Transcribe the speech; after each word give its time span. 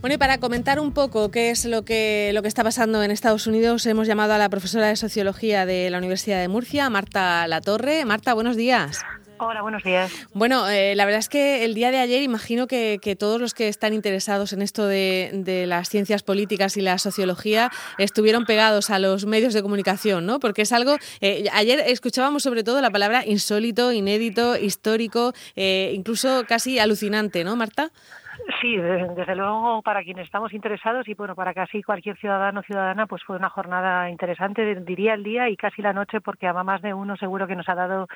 Bueno, 0.00 0.14
y 0.14 0.18
para 0.18 0.38
comentar 0.38 0.80
un 0.80 0.92
poco 0.92 1.30
qué 1.30 1.50
es 1.50 1.66
lo 1.66 1.84
que, 1.84 2.30
lo 2.32 2.40
que 2.40 2.48
está 2.48 2.64
pasando 2.64 3.02
en 3.02 3.10
Estados 3.10 3.46
Unidos, 3.46 3.84
hemos 3.84 4.06
llamado 4.06 4.32
a 4.32 4.38
la 4.38 4.48
profesora 4.48 4.88
de 4.88 4.96
Sociología 4.96 5.66
de 5.66 5.90
la 5.90 5.98
Universidad 5.98 6.40
de 6.40 6.48
Murcia, 6.48 6.88
Marta 6.88 7.46
Latorre. 7.46 8.06
Marta, 8.06 8.32
buenos 8.32 8.56
días. 8.56 9.04
Hola, 9.42 9.60
buenos 9.60 9.82
días. 9.82 10.10
Bueno, 10.32 10.68
eh, 10.68 10.94
la 10.94 11.04
verdad 11.04 11.18
es 11.18 11.28
que 11.28 11.64
el 11.64 11.74
día 11.74 11.90
de 11.90 11.98
ayer 11.98 12.22
imagino 12.22 12.66
que, 12.66 12.98
todos 13.18 13.38
los 13.38 13.52
que 13.52 13.68
están 13.68 13.92
interesados 13.92 14.54
en 14.54 14.62
esto 14.62 14.86
de, 14.86 15.64
las 15.66 15.90
ciencias 15.90 16.22
políticas 16.22 16.78
y 16.78 16.80
la 16.80 16.96
sociología 16.98 17.70
estuvieron 17.98 18.46
pegados 18.46 18.88
a 18.88 18.98
los 18.98 19.26
medios 19.26 19.52
de 19.52 19.62
comunicación, 19.62 20.24
¿no? 20.24 20.40
Porque 20.40 20.62
es 20.62 20.72
algo, 20.72 20.96
eh, 21.20 21.44
ayer 21.52 21.82
escuchábamos 21.86 22.42
sobre 22.42 22.64
todo 22.64 22.80
la 22.80 22.90
palabra 22.90 23.26
insólito, 23.26 23.92
inédito, 23.92 24.56
histórico, 24.56 25.34
eh, 25.56 25.92
incluso 25.94 26.44
casi 26.46 26.78
alucinante, 26.78 27.44
¿no, 27.44 27.56
Marta? 27.56 27.92
Sí, 28.60 28.76
desde 28.76 29.34
luego 29.36 29.80
para 29.80 30.02
quienes 30.02 30.26
estamos 30.26 30.52
interesados 30.52 31.08
y 31.08 31.14
bueno, 31.14 31.34
para 31.34 31.54
casi 31.54 31.82
cualquier 31.82 32.18
ciudadano 32.18 32.60
o 32.60 32.62
ciudadana, 32.62 33.06
pues 33.06 33.22
fue 33.22 33.36
una 33.36 33.48
jornada 33.48 34.10
interesante, 34.10 34.74
diría 34.74 35.14
el 35.14 35.22
día 35.22 35.48
y 35.48 35.56
casi 35.56 35.80
la 35.80 35.94
noche, 35.94 36.20
porque 36.20 36.46
a 36.46 36.52
más 36.52 36.82
de 36.82 36.92
uno 36.92 37.16
seguro 37.16 37.46
que 37.46 37.56
nos 37.56 37.68
ha 37.70 37.74
dado 37.74 38.06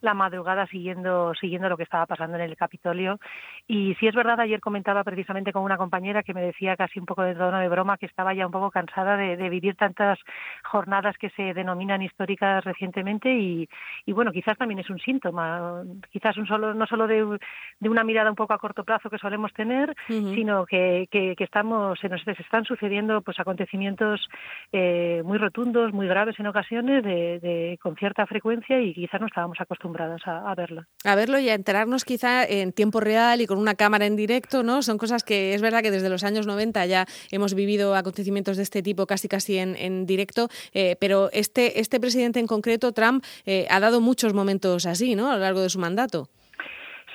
la 0.00 0.14
madrugada 0.14 0.66
siguiendo, 0.66 1.32
siguiendo 1.40 1.68
lo 1.68 1.76
que 1.76 1.82
estaba 1.82 2.06
pasando 2.06 2.36
en 2.36 2.42
el 2.42 2.56
Capitolio. 2.56 3.18
Y 3.66 3.94
si 3.96 4.06
es 4.06 4.14
verdad, 4.14 4.40
ayer 4.40 4.60
comentaba 4.60 5.04
precisamente 5.04 5.52
con 5.52 5.62
una 5.62 5.76
compañera 5.76 6.22
que 6.22 6.34
me 6.34 6.42
decía 6.42 6.76
casi 6.76 6.98
un 6.98 7.06
poco 7.06 7.22
de 7.22 7.34
tono 7.34 7.58
de 7.58 7.68
broma 7.68 7.98
que 7.98 8.06
estaba 8.06 8.34
ya 8.34 8.46
un 8.46 8.52
poco 8.52 8.70
cansada 8.70 9.16
de, 9.16 9.48
vivir 9.48 9.76
tantas 9.76 10.18
jornadas 10.62 11.16
que 11.16 11.30
se 11.30 11.54
denominan 11.54 12.02
históricas 12.02 12.62
recientemente 12.64 13.32
y, 13.32 13.68
y, 14.04 14.12
bueno, 14.12 14.30
quizás 14.30 14.58
también 14.58 14.80
es 14.80 14.90
un 14.90 14.98
síntoma, 14.98 15.82
quizás 16.10 16.36
un 16.36 16.46
solo, 16.46 16.74
no 16.74 16.86
solo 16.86 17.06
de, 17.06 17.38
de 17.80 17.88
una 17.88 18.04
mirada 18.04 18.30
un 18.30 18.36
poco 18.36 18.52
a 18.52 18.58
corto 18.58 18.84
plazo 18.84 19.08
que 19.08 19.18
solemos 19.18 19.52
tener, 19.54 19.94
sino 20.06 20.66
que, 20.66 21.08
que, 21.10 21.34
estamos, 21.38 21.98
se 21.98 22.08
nos 22.08 22.26
están 22.26 22.64
sucediendo 22.64 23.22
pues 23.22 23.40
acontecimientos 23.40 24.28
eh, 24.72 25.22
muy 25.24 25.38
rotundos, 25.38 25.92
muy 25.94 26.06
graves 26.06 26.38
en 26.38 26.46
ocasiones, 26.46 27.02
de, 27.02 27.40
de, 27.40 27.78
con 27.80 27.96
cierta 27.96 28.26
frecuencia 28.26 28.80
y 28.80 28.92
quizás 28.92 29.20
no 29.20 29.28
estábamos 29.28 29.58
acostumbrados 29.60 29.87
a, 29.96 30.54
verlo. 30.54 30.84
A 31.04 31.14
verlo 31.14 31.38
y 31.38 31.48
a 31.48 31.54
enterarnos 31.54 32.04
quizá 32.04 32.44
en 32.44 32.72
tiempo 32.72 33.00
real 33.00 33.40
y 33.40 33.46
con 33.46 33.58
una 33.58 33.74
cámara 33.74 34.06
en 34.06 34.16
directo, 34.16 34.62
¿no? 34.62 34.82
Son 34.82 34.98
cosas 34.98 35.22
que 35.22 35.54
es 35.54 35.62
verdad 35.62 35.82
que 35.82 35.90
desde 35.90 36.08
los 36.08 36.24
años 36.24 36.46
90 36.46 36.86
ya 36.86 37.06
hemos 37.30 37.54
vivido 37.54 37.94
acontecimientos 37.94 38.56
de 38.56 38.62
este 38.62 38.82
tipo 38.82 39.06
casi 39.06 39.28
casi 39.28 39.58
en, 39.58 40.06
directo, 40.06 40.48
eh, 40.72 40.96
pero 41.00 41.30
este, 41.32 41.80
este 41.80 42.00
presidente 42.00 42.40
en 42.40 42.46
concreto, 42.46 42.92
Trump, 42.92 43.24
eh, 43.46 43.66
ha 43.70 43.80
dado 43.80 44.00
muchos 44.00 44.34
momentos 44.34 44.86
así, 44.86 45.14
¿no? 45.14 45.30
A 45.30 45.34
lo 45.34 45.40
largo 45.40 45.60
de 45.60 45.70
su 45.70 45.78
mandato. 45.78 46.28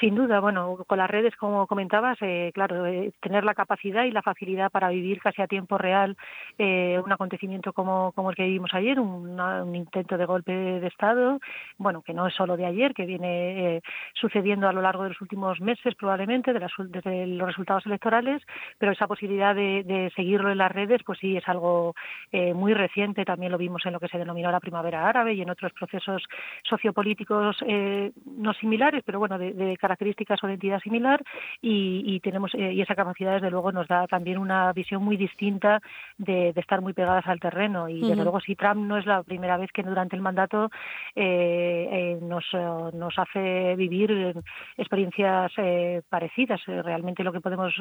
Sin 0.03 0.15
duda, 0.15 0.41
bueno, 0.41 0.79
con 0.85 0.97
las 0.97 1.09
redes, 1.09 1.33
como 1.37 1.65
comentabas, 1.65 2.17
eh, 2.19 2.51
claro, 2.53 2.85
eh, 2.85 3.13
tener 3.21 3.45
la 3.45 3.53
capacidad 3.53 4.03
y 4.03 4.11
la 4.11 4.21
facilidad 4.21 4.69
para 4.69 4.89
vivir 4.89 5.21
casi 5.21 5.41
a 5.41 5.47
tiempo 5.47 5.77
real 5.77 6.17
eh, 6.57 6.99
un 7.01 7.09
acontecimiento 7.13 7.71
como, 7.71 8.11
como 8.11 8.29
el 8.29 8.35
que 8.35 8.43
vivimos 8.43 8.73
ayer, 8.73 8.99
un, 8.99 9.73
intento 9.73 10.17
de 10.17 10.25
golpe 10.25 10.51
de 10.51 10.87
Estado, 10.87 11.39
bueno, 11.77 12.01
que 12.01 12.13
no 12.13 12.27
es 12.27 12.33
solo 12.33 12.57
de 12.57 12.65
ayer, 12.65 12.93
que 12.93 13.05
viene 13.05 13.81
sucediendo 14.13 14.67
a 14.67 14.73
lo 14.73 14.81
largo 14.81 15.03
de 15.03 15.09
los 15.11 15.21
últimos 15.21 15.61
meses 15.61 15.95
probablemente, 15.95 16.51
de 16.51 16.67
desde 16.89 17.25
los 17.25 17.47
resultados 17.47 17.85
electorales, 17.85 18.41
pero 18.77 18.91
esa 18.91 19.07
posibilidad 19.07 19.55
de, 19.55 20.11
seguirlo 20.17 20.51
en 20.51 20.57
las 20.57 20.71
redes, 20.73 21.01
pues 21.05 21.17
sí, 21.19 21.37
es 21.37 21.47
algo 21.47 21.95
muy 22.33 22.73
reciente, 22.73 23.23
también 23.23 23.53
lo 23.53 23.57
vimos 23.57 23.85
en 23.85 23.93
lo 23.93 24.01
que 24.01 24.09
se 24.09 24.17
denominó 24.17 24.51
la 24.51 24.59
primavera 24.59 25.07
árabe 25.07 25.33
y 25.33 25.41
en 25.41 25.49
otros 25.49 25.71
procesos 25.71 26.23
sociopolíticos 26.63 27.63
no 28.25 28.53
similares, 28.55 29.01
pero 29.05 29.19
bueno, 29.19 29.37
de, 29.37 29.53
de 29.53 29.77
características 29.93 30.43
o 30.43 30.47
de 30.47 30.53
entidad 30.53 30.79
similar 30.79 31.23
y, 31.61 32.19
tenemos 32.21 32.53
eh, 32.55 32.73
y 32.73 32.81
esa 32.81 32.95
capacidad 32.95 33.33
desde 33.33 33.51
luego 33.51 33.71
nos 33.71 33.87
da 33.87 34.07
también 34.07 34.37
una 34.37 34.71
visión 34.73 35.03
muy 35.03 35.17
distinta 35.17 35.81
de, 36.17 36.53
estar 36.55 36.81
muy 36.81 36.93
pegadas 36.93 37.25
al 37.27 37.39
terreno. 37.39 37.89
Y 37.89 38.01
desde 38.01 38.23
luego 38.23 38.39
si 38.39 38.55
Trump 38.55 38.85
no 38.87 38.97
es 38.97 39.05
la 39.05 39.23
primera 39.23 39.57
vez 39.57 39.71
que 39.71 39.83
durante 39.83 40.15
el 40.15 40.21
mandato 40.21 40.69
eh, 41.15 41.87
eh, 41.91 42.19
nos, 42.21 42.45
nos 42.93 43.17
hace 43.17 43.75
vivir 43.75 44.35
experiencias 44.77 45.51
parecidas. 46.09 46.61
Realmente 46.65 47.23
lo 47.23 47.31
que 47.31 47.41
podemos 47.41 47.73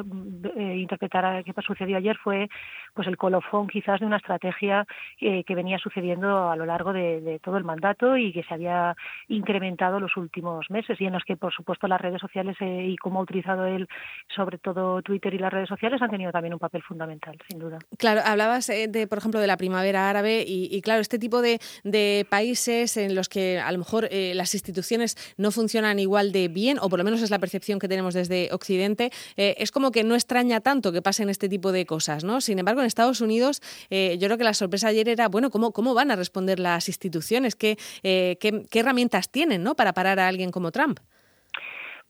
interpretar 0.57 1.45
que 1.45 1.53
sucedió 1.63 1.97
ayer 1.97 2.17
fue 2.17 2.49
pues 2.95 3.07
el 3.07 3.17
colofón 3.17 3.69
quizás 3.69 4.01
de 4.01 4.07
una 4.07 4.17
estrategia 4.17 4.87
que 5.19 5.55
venía 5.55 5.79
sucediendo 5.79 6.51
a 6.51 6.57
lo 6.57 6.67
largo 6.67 6.93
de, 6.93 7.21
de 7.21 7.39
todo 7.39 7.57
el 7.57 7.65
mandato 7.65 8.17
y 8.17 8.33
que 8.33 8.43
se 8.43 8.55
había 8.55 8.97
incrementado 9.29 10.01
los 10.01 10.17
últimos 10.17 10.69
meses 10.71 11.01
y 11.01 11.07
en 11.07 11.13
los 11.13 11.25
que 11.25 11.37
por 11.37 11.53
supuesto 11.53 11.87
las 11.87 12.01
redes 12.03 12.21
sociales 12.21 12.57
eh, 12.61 12.87
y 12.89 12.97
cómo 12.97 13.21
ha 13.21 13.23
utilizado 13.23 13.67
él, 13.67 13.89
sobre 14.35 14.59
todo 14.59 15.03
Twitter 15.03 15.33
y 15.35 15.39
las 15.39 15.53
redes 15.53 15.69
sociales, 15.69 16.01
han 16.03 16.11
tenido 16.11 16.33
también 16.33 16.53
un 16.53 16.59
papel 16.59 16.83
fundamental, 16.83 17.39
sin 17.49 17.59
duda. 17.59 17.79
Claro, 17.99 18.21
hablabas 18.25 18.69
eh, 18.69 18.89
de, 18.89 19.07
por 19.07 19.19
ejemplo, 19.19 19.41
de 19.41 19.47
la 19.47 19.57
primavera 19.57 20.11
árabe 20.11 20.45
y, 20.47 20.81
claro, 20.83 21.01
este 21.01 21.19
tipo 21.19 21.41
de, 21.43 21.59
países 22.29 22.97
en 22.97 23.15
los 23.15 23.29
que 23.29 23.59
a 23.59 23.71
lo 23.73 23.79
mejor 23.79 24.09
eh, 24.11 24.33
las 24.35 24.55
instituciones 24.55 25.17
no 25.37 25.51
funcionan 25.51 25.99
igual 25.99 26.33
de 26.33 26.49
bien, 26.49 26.79
o 26.81 26.89
por 26.89 26.99
lo 26.99 27.05
menos 27.05 27.23
es 27.23 27.31
la 27.31 27.39
percepción 27.39 27.79
que 27.79 27.89
tenemos 27.89 28.15
desde 28.15 28.49
Occidente, 28.53 29.11
es 29.37 29.71
como 29.71 29.91
que 29.91 30.05
no 30.05 30.15
extraña 30.15 30.61
tanto 30.61 30.93
que 30.93 31.03
pasen 31.03 31.29
este 31.29 31.49
tipo 31.49 31.73
de 31.73 31.87
cosas, 31.87 32.25
¿no? 32.25 32.41
Sin 32.41 32.59
embargo, 32.59 32.81
en 32.81 32.87
Estados 32.87 33.21
Unidos, 33.21 33.61
yo 33.91 34.27
creo 34.27 34.39
que 34.39 34.45
la 34.45 34.55
sorpresa 34.55 34.89
ayer 34.89 35.09
era, 35.09 35.29
bueno, 35.29 35.51
¿cómo, 35.51 35.73
cómo 35.73 35.95
van 35.95 36.11
a 36.11 36.17
responder 36.17 36.59
las 36.59 36.89
instituciones? 36.89 37.55
¿Qué, 37.57 37.77
qué, 38.03 38.37
qué 38.71 38.81
herramientas 38.81 39.31
tienen, 39.31 39.63
¿no? 39.63 39.75
Para 39.75 39.93
parar 39.93 40.19
a 40.19 40.29
alguien 40.29 40.51
como 40.51 40.73
Trump. 40.73 41.01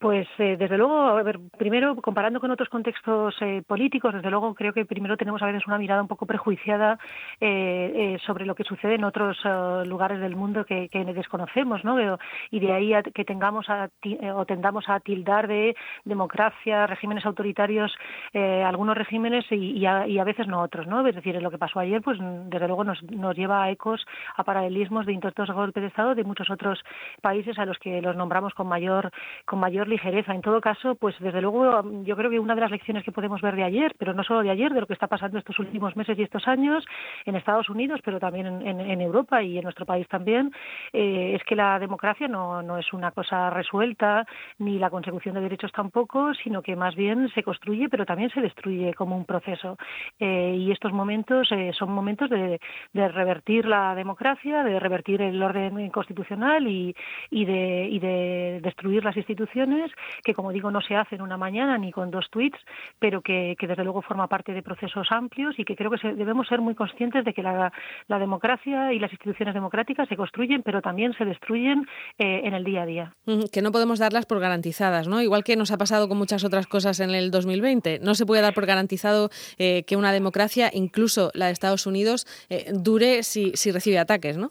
Pues 0.03 0.27
eh, 0.39 0.57
desde 0.59 0.77
luego, 0.77 1.01
a 1.01 1.23
ver, 1.23 1.39
primero 1.57 1.95
comparando 1.95 2.41
con 2.41 2.51
otros 2.51 2.69
contextos 2.69 3.37
eh, 3.41 3.63
políticos, 3.65 4.13
desde 4.13 4.31
luego 4.31 4.53
creo 4.53 4.73
que 4.73 4.85
primero 4.85 5.17
tenemos 5.17 5.41
a 5.43 5.47
veces 5.47 5.65
una 5.69 5.79
mirada 5.79 6.03
un 6.03 6.09
poco 6.09 6.27
prejuiciada 6.27 6.99
eh, 7.41 8.19
sobre 8.27 8.45
lo 8.45 8.57
que 8.57 8.65
sucede 8.65 8.97
en 8.97 9.05
otros 9.05 9.39
lugares 9.87 10.19
del 10.19 10.35
mundo 10.35 10.65
que, 10.65 10.89
desconocemos, 11.15 11.85
¿no? 11.85 12.19
Y 12.51 12.59
de 12.59 12.73
ahí 12.73 12.93
que 13.15 13.25
tengamos 13.25 13.67
o 13.69 14.45
tendamos 14.45 14.89
a 14.89 14.99
tildar 14.99 15.47
de 15.47 15.77
democracia, 16.05 16.89
regímenes 16.89 17.25
autoritarios, 17.25 17.95
algunos 18.33 18.97
regímenes 18.97 19.45
y, 19.51 19.87
a, 19.87 20.25
veces 20.25 20.49
no 20.49 20.63
otros, 20.63 20.89
¿no? 20.89 21.07
Es 21.07 21.15
decir, 21.15 21.41
lo 21.41 21.51
que 21.51 21.59
pasó 21.59 21.79
ayer, 21.79 22.03
pues 22.03 22.19
desde 22.47 22.67
luego 22.67 22.83
nos, 22.83 23.01
nos 23.05 23.37
lleva 23.37 23.63
a 23.63 23.71
ecos, 23.71 24.05
a 24.37 24.43
paralelismos 24.43 25.07
de 25.07 25.13
intentos 25.13 25.47
de 25.47 25.55
golpe 25.55 25.81
de 25.81 25.87
Estado 25.89 26.15
de 26.17 26.25
muchos 26.25 26.51
otros 26.51 26.83
países 27.21 27.57
a 27.59 27.67
los 27.67 27.79
que 27.79 28.03
los 28.03 28.17
nombramos 28.17 28.53
con 28.55 28.67
mayor 28.67 29.13
con 29.45 29.61
mayor 29.61 29.89
ligereza. 29.93 30.35
En 30.35 30.43
todo 30.43 30.61
caso, 30.61 30.95
pues 30.97 31.15
desde 31.21 31.41
luego 31.41 31.83
yo 32.03 32.17
creo 32.17 32.31
que 32.31 32.41
una 32.41 32.55
de 32.55 32.61
las 32.61 32.71
lecciones 32.71 33.05
que 33.05 33.13
podemos 33.13 33.41
ver 33.41 33.57
de 33.57 33.65
ayer, 33.65 33.95
pero 33.99 34.15
no 34.15 34.25
solo 34.25 34.43
de 34.43 34.51
ayer, 34.51 34.73
de 34.73 34.81
lo 34.81 34.87
que 34.87 34.95
está 34.95 35.07
pasando 35.07 35.39
estos 35.39 35.59
últimos 35.59 35.97
meses 35.97 36.19
y 36.19 36.23
estos 36.23 36.49
años 36.49 36.85
en 37.25 37.37
Estados 37.37 37.69
Unidos, 37.69 38.01
pero 38.05 38.19
también 38.19 38.47
en, 38.67 39.01
Europa 39.01 39.43
y 39.43 39.59
en 39.59 39.65
nuestro 39.65 39.87
país 39.87 40.07
también, 40.09 40.53
eh, 40.93 41.35
es 41.35 41.45
que 41.45 41.57
la 41.57 41.79
democracia 41.79 42.29
no, 42.29 42.63
no 42.63 42.79
es 42.79 42.93
una 42.93 43.11
cosa 43.11 43.51
resuelta, 43.51 44.27
ni 44.59 44.79
la 44.79 44.91
consecución 44.91 45.35
de 45.35 45.41
derechos 45.41 45.73
tampoco, 45.73 46.33
sino 46.35 46.63
que 46.63 46.77
más 46.77 46.95
bien 46.95 47.29
se 47.35 47.43
construye, 47.43 47.89
pero 47.89 48.07
también 48.07 48.31
se 48.31 48.41
destruye 48.41 48.95
como 48.95 49.17
un 49.17 49.25
proceso. 49.25 49.77
Eh, 50.19 50.57
y 50.59 50.71
estos 50.71 50.93
momentos 50.93 51.49
eh, 51.53 51.73
son 51.79 51.93
momentos 51.93 52.31
de, 52.31 52.59
revertir 52.93 53.67
la 53.67 53.95
democracia, 53.95 54.63
de 54.63 54.79
revertir 54.79 55.21
el 55.23 55.43
orden 55.43 55.91
constitucional 55.91 56.67
y, 56.67 56.95
de, 57.31 57.89
y 57.91 57.99
de 57.99 58.61
destruir 58.63 59.05
las 59.05 59.17
instituciones 59.17 59.82
que, 60.25 60.35
como 60.35 60.53
digo, 60.53 60.71
no 60.71 60.81
se 60.81 60.97
hace 60.97 61.17
una 61.21 61.37
mañana 61.37 61.79
ni 61.79 61.93
con 61.93 62.11
dos 62.11 62.29
tweets, 62.31 62.59
pero 62.99 63.23
que, 63.23 63.57
desde 63.61 63.85
luego 63.85 64.03
forma 64.03 64.27
parte 64.29 64.53
de 64.53 64.63
procesos 64.63 65.09
amplios 65.11 65.59
y 65.59 65.65
que 65.65 65.77
creo 65.77 65.91
que 65.91 66.15
debemos 66.15 66.47
ser 66.49 66.61
muy 66.61 66.75
conscientes 66.75 67.25
de 67.25 67.33
que 67.33 67.43
la, 67.43 67.73
democracia 68.09 68.93
y 68.93 68.99
las 68.99 69.11
instituciones 69.11 69.55
democráticas 69.55 70.09
se 70.09 70.17
construyen, 70.17 70.63
pero 70.63 70.81
también 70.81 71.13
se 71.15 71.25
destruyen 71.25 71.87
eh, 72.19 72.43
en 72.45 72.55
el 72.55 72.65
día 72.65 72.83
a 72.83 72.87
día. 72.87 73.13
Que 73.53 73.63
no 73.63 73.73
podemos 73.73 73.99
darlas 73.99 74.27
por 74.27 74.39
garantizadas, 74.39 75.09
¿no? 75.09 75.21
Igual 75.21 75.45
que 75.45 75.57
nos 75.57 75.73
ha 75.73 75.79
pasado 75.79 76.09
con 76.09 76.19
muchas 76.19 76.45
otras 76.45 76.67
cosas 76.67 77.01
en 77.01 77.11
el 77.11 77.31
2020. 77.31 78.01
No 78.01 78.15
se 78.15 78.27
puede 78.27 78.43
dar 78.43 78.55
por 78.55 78.67
garantizado 78.67 79.31
eh, 79.59 79.85
que 79.87 79.97
una 79.97 80.13
democracia, 80.13 80.71
incluso 80.73 81.31
la 81.35 81.47
de 81.47 81.53
Estados 81.53 81.87
Unidos, 81.87 82.27
eh, 82.49 82.71
dure 82.73 83.23
si, 83.23 83.53
si 83.55 83.73
recibe 83.73 83.99
ataques, 83.99 84.37
¿no? 84.37 84.51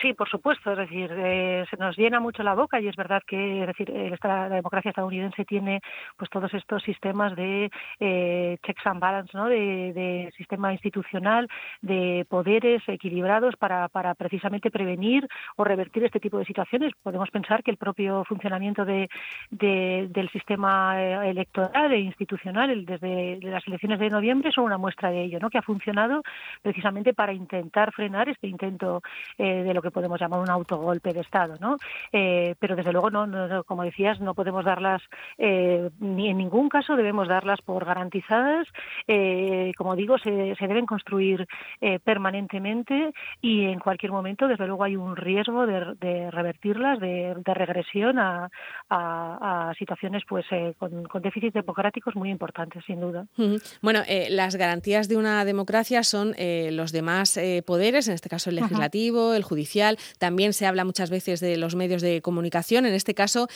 Sí, 0.00 0.12
por 0.14 0.28
supuesto. 0.28 0.72
Es 0.72 0.78
decir, 0.78 1.10
eh, 1.12 1.64
se 1.70 1.76
nos 1.76 1.96
llena 1.96 2.20
mucho 2.20 2.42
la 2.42 2.54
boca 2.54 2.80
y 2.80 2.88
es 2.88 2.96
verdad 2.96 3.22
que, 3.26 3.62
es 3.62 3.66
decir, 3.66 3.92
la 4.22 4.48
democracia 4.48 4.90
estadounidense 4.90 5.44
tiene 5.44 5.80
pues 6.16 6.30
todos 6.30 6.52
estos 6.54 6.82
sistemas 6.82 7.34
de 7.36 7.70
eh, 8.00 8.58
checks 8.64 8.86
and 8.86 9.00
balance, 9.00 9.30
¿no? 9.36 9.46
De, 9.46 10.30
sistema 10.36 10.72
institucional, 10.72 11.48
de 11.80 12.24
poderes 12.28 12.82
equilibrados 12.86 13.56
para, 13.56 13.88
para 13.88 14.14
precisamente 14.14 14.70
prevenir 14.70 15.26
o 15.56 15.64
revertir 15.64 16.04
este 16.04 16.20
tipo 16.20 16.38
de 16.38 16.44
situaciones. 16.44 16.92
Podemos 17.02 17.30
pensar 17.30 17.62
que 17.62 17.70
el 17.70 17.76
propio 17.76 18.24
funcionamiento 18.24 18.84
de, 18.84 19.08
del 19.50 20.30
sistema 20.30 21.00
eh, 21.00 21.30
electoral 21.30 21.92
e 21.92 22.00
institucional 22.00 22.84
desde 22.84 23.38
las 23.42 23.66
elecciones 23.66 23.98
de 23.98 24.10
noviembre 24.10 24.52
son 24.52 24.64
una 24.64 24.78
muestra 24.78 25.10
de 25.10 25.22
ello, 25.22 25.38
¿no? 25.40 25.50
Que 25.50 25.58
ha 25.58 25.62
funcionado 25.62 26.22
precisamente 26.62 27.14
para 27.14 27.32
intentar 27.32 27.92
frenar 27.92 28.28
este 28.28 28.46
intento 28.46 29.02
de 29.62 29.74
lo 29.74 29.82
que 29.82 29.90
podemos 29.90 30.20
llamar 30.20 30.40
un 30.40 30.50
autogolpe 30.50 31.12
de 31.12 31.20
Estado, 31.20 31.56
¿no? 31.60 31.76
pero 32.10 32.76
desde 32.76 32.92
luego, 32.92 33.10
no, 33.10 33.64
como 33.64 33.84
decías, 33.84 34.20
no 34.20 34.34
podemos 34.34 34.64
darlas, 34.64 35.02
ni 35.38 36.28
en 36.28 36.38
ningún 36.38 36.68
caso 36.68 36.96
debemos 36.96 37.28
darlas 37.28 37.60
por 37.62 37.84
garantizadas. 37.84 38.66
como 39.76 39.96
digo, 39.96 40.18
se, 40.18 40.54
se 40.56 40.66
deben 40.66 40.86
construir 40.86 41.46
permanentemente 42.04 43.12
y 43.40 43.66
en 43.66 43.78
cualquier 43.78 44.12
momento, 44.12 44.48
desde 44.48 44.66
luego, 44.66 44.84
hay 44.84 44.96
un 44.96 45.16
riesgo 45.16 45.66
de, 45.66 46.30
revertirlas, 46.30 46.98
de, 47.00 47.34
regresión 47.44 48.18
a, 48.18 48.48
situaciones 49.78 50.22
pues 50.28 50.46
con, 50.78 51.04
con 51.04 51.22
déficits 51.22 51.54
democráticos 51.54 52.14
muy 52.16 52.30
importantes, 52.30 52.84
sin 52.84 53.00
duda. 53.00 53.26
Bueno, 53.82 54.00
eh, 54.06 54.28
las 54.30 54.56
garantías 54.56 55.08
de 55.08 55.16
una 55.16 55.44
democracia 55.44 56.02
son 56.02 56.34
eh, 56.36 56.70
los 56.72 56.92
demás 56.92 57.36
eh, 57.36 57.62
poderes, 57.64 58.08
en 58.08 58.14
este 58.14 58.28
caso 58.28 58.50
el 58.50 58.56
legislativo, 58.56 59.34
el 59.34 59.42
judicial. 59.48 59.98
También 60.18 60.52
se 60.52 60.66
habla 60.66 60.84
muchas 60.84 61.10
veces 61.10 61.40
de 61.40 61.56
los 61.56 61.74
medios 61.74 62.02
de 62.02 62.20
comunicación. 62.22 62.86
En 62.86 62.94
este 62.94 63.14
caso, 63.14 63.48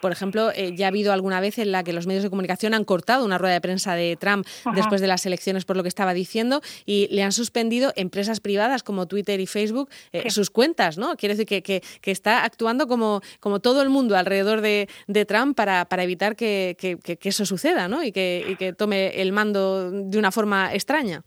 por 0.00 0.12
ejemplo, 0.12 0.52
ya 0.52 0.86
ha 0.86 0.88
habido 0.88 1.12
alguna 1.12 1.40
vez 1.40 1.58
en 1.58 1.72
la 1.72 1.82
que 1.82 1.92
los 1.92 2.06
medios 2.06 2.22
de 2.22 2.30
comunicación 2.30 2.74
han 2.74 2.84
cortado 2.84 3.24
una 3.24 3.38
rueda 3.38 3.54
de 3.54 3.60
prensa 3.60 3.94
de 3.94 4.16
Trump 4.16 4.46
después 4.74 5.00
de 5.00 5.06
las 5.06 5.24
elecciones 5.26 5.64
por 5.64 5.76
lo 5.76 5.82
que 5.82 5.88
estaba 5.88 6.14
diciendo 6.14 6.60
y 6.86 7.08
le 7.10 7.22
han 7.22 7.32
suspendido 7.32 7.92
empresas 7.96 8.40
privadas 8.40 8.82
como 8.82 9.06
Twitter 9.06 9.40
y 9.40 9.46
Facebook 9.46 9.90
sus 10.28 10.50
cuentas, 10.50 10.98
¿no? 10.98 11.16
Quiere 11.16 11.34
decir 11.34 11.46
que, 11.46 11.62
que, 11.62 11.82
que, 12.00 12.10
está 12.10 12.44
actuando 12.44 12.86
como, 12.86 13.20
como 13.40 13.60
todo 13.60 13.82
el 13.82 13.88
mundo 13.88 14.16
alrededor 14.16 14.60
de, 14.60 14.88
de 15.06 15.24
Trump 15.24 15.56
para, 15.56 15.84
para 15.86 16.04
evitar 16.04 16.36
que, 16.36 16.76
que, 16.78 17.18
eso 17.28 17.46
suceda, 17.46 17.88
¿no? 17.88 18.02
Y 18.02 18.12
que, 18.12 18.44
y 18.48 18.56
que 18.56 18.72
tome 18.72 19.20
el 19.20 19.32
mando 19.32 19.90
de 19.90 20.18
una 20.18 20.32
forma 20.32 20.74
extraña. 20.74 21.22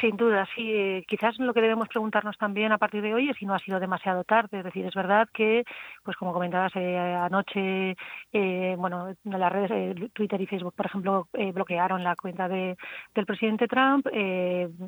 Sin 0.00 0.16
duda, 0.16 0.46
sí. 0.54 0.72
Eh, 0.72 1.04
quizás 1.06 1.38
lo 1.38 1.54
que 1.54 1.62
debemos 1.62 1.88
preguntarnos 1.88 2.36
también 2.36 2.72
a 2.72 2.78
partir 2.78 3.02
de 3.02 3.14
hoy 3.14 3.30
es 3.30 3.36
si 3.36 3.46
no 3.46 3.54
ha 3.54 3.58
sido 3.58 3.80
demasiado 3.80 4.24
tarde. 4.24 4.58
Es 4.58 4.64
decir, 4.64 4.84
es 4.84 4.94
verdad 4.94 5.28
que, 5.32 5.64
pues 6.02 6.16
como 6.16 6.32
comentabas 6.32 6.72
eh, 6.74 6.98
anoche, 6.98 7.96
eh, 8.32 8.74
bueno, 8.76 9.08
en 9.08 9.40
las 9.40 9.52
redes 9.52 10.10
Twitter 10.12 10.40
y 10.40 10.46
Facebook, 10.46 10.74
por 10.74 10.86
ejemplo, 10.86 11.28
bloquearon 11.32 12.02
la 12.02 12.16
cuenta 12.16 12.48
de, 12.48 12.76
del 13.14 13.26
presidente 13.26 13.68
Trump, 13.68 14.06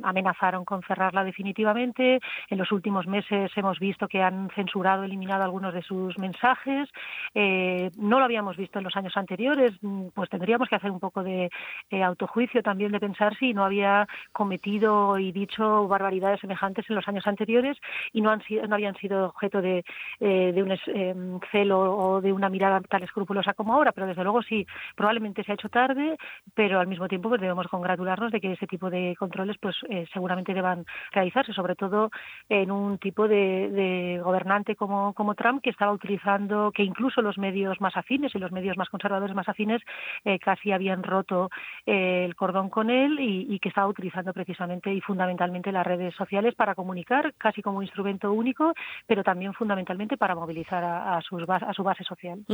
amenazaron 0.03 0.65
con 0.65 0.83
cerrarla 0.83 1.25
definitivamente. 1.25 2.21
En 2.49 2.59
los 2.59 2.71
últimos 2.73 3.07
meses 3.07 3.51
hemos 3.57 3.79
visto 3.79 4.09
que 4.09 4.23
han 4.23 4.51
censurado, 4.55 5.05
eliminado 5.05 5.45
algunos 5.45 5.73
de 5.75 5.83
sus 5.83 6.19
mensajes. 6.19 6.89
no 7.35 8.19
lo 8.19 8.25
habíamos 8.25 8.57
visto 8.57 8.79
en 8.79 8.85
los 8.85 8.97
años 8.97 9.17
anteriores. 9.17 9.73
Pues 10.15 10.29
tendríamos 10.29 10.69
que 10.69 10.77
hacer 10.77 10.91
un 10.91 11.01
poco 11.01 11.23
de 11.23 11.51
autojuicio 11.91 12.63
también 12.63 12.93
de 12.93 13.01
pensar 13.01 13.37
si 13.37 13.55
no 13.55 13.65
había 13.65 14.07
cometido 14.33 14.88
y 15.19 15.33
dicho 15.33 15.89
barbaridades 15.89 16.41
semejantes 16.41 16.85
en 16.89 16.97
los 16.97 17.09
años 17.09 17.27
anteriores 17.27 17.77
y 18.13 18.21
no, 18.21 18.31
han 18.31 18.43
sido, 18.43 18.67
no 18.67 18.75
habían 18.75 18.97
sido 18.97 19.27
objeto 19.27 19.61
de, 19.61 19.85
eh, 20.21 20.53
de 20.55 20.63
un 20.63 20.71
em, 20.87 21.41
celo 21.53 21.81
o 21.81 22.21
de 22.21 22.33
una 22.33 22.49
mirada 22.49 22.81
tan 22.81 23.03
escrupulosa 23.03 23.55
como 23.55 23.75
ahora, 23.75 23.93
pero 23.93 24.07
desde 24.07 24.23
luego 24.23 24.43
sí, 24.43 24.67
probablemente 24.95 25.45
se 25.45 25.53
ha 25.53 25.55
hecho 25.55 25.69
tarde, 25.69 26.17
pero 26.55 26.81
al 26.81 26.87
mismo 26.87 27.09
tiempo 27.09 27.29
pues 27.29 27.41
debemos 27.41 27.67
congratularnos 27.69 28.33
de 28.33 28.41
que 28.41 28.53
ese 28.53 28.67
tipo 28.67 28.91
de 28.91 29.15
controles 29.19 29.57
pues 29.59 29.77
eh, 29.89 30.07
seguramente 30.13 30.55
deban 30.55 30.85
realizarse, 31.13 31.53
sobre 31.53 31.75
todo 31.75 32.11
en 32.49 32.71
un 32.71 32.99
tipo 32.99 33.29
de, 33.29 34.21
gobernante 34.23 34.77
como, 34.77 35.13
como 35.15 35.35
Trump 35.35 35.63
que 35.63 35.71
estaba 35.71 35.93
utilizando, 35.93 36.73
que 36.73 36.83
incluso 36.83 37.23
los 37.23 37.39
medios 37.39 37.81
más 37.81 37.97
afines 37.97 38.35
y 38.35 38.39
los 38.39 38.53
medios 38.53 38.77
más 38.77 38.89
conservadores 38.89 39.35
más 39.35 39.49
afines 39.49 39.83
eh, 40.25 40.39
casi 40.39 40.73
habían 40.73 41.03
roto 41.03 41.51
el 41.87 42.35
cordón 42.37 42.71
con 42.71 42.91
él 42.91 43.19
y 43.21 43.59
que 43.61 43.69
estaba 43.69 43.87
utilizando 43.89 44.33
precisamente 44.33 44.78
y 44.87 45.01
fundamentalmente 45.01 45.73
las 45.73 45.87
redes 45.87 46.15
sociales 46.15 46.55
para 46.55 46.75
comunicar 46.75 47.35
casi 47.39 47.63
como 47.63 47.83
instrumento 47.83 48.33
único, 48.33 48.73
pero 49.07 49.23
también 49.23 49.55
fundamentalmente 49.55 50.17
para 50.17 50.35
movilizar 50.35 50.85
a, 50.85 51.21
sus, 51.29 51.43
a 51.49 51.73
su 51.73 51.83
base 51.83 52.05
social. 52.05 52.45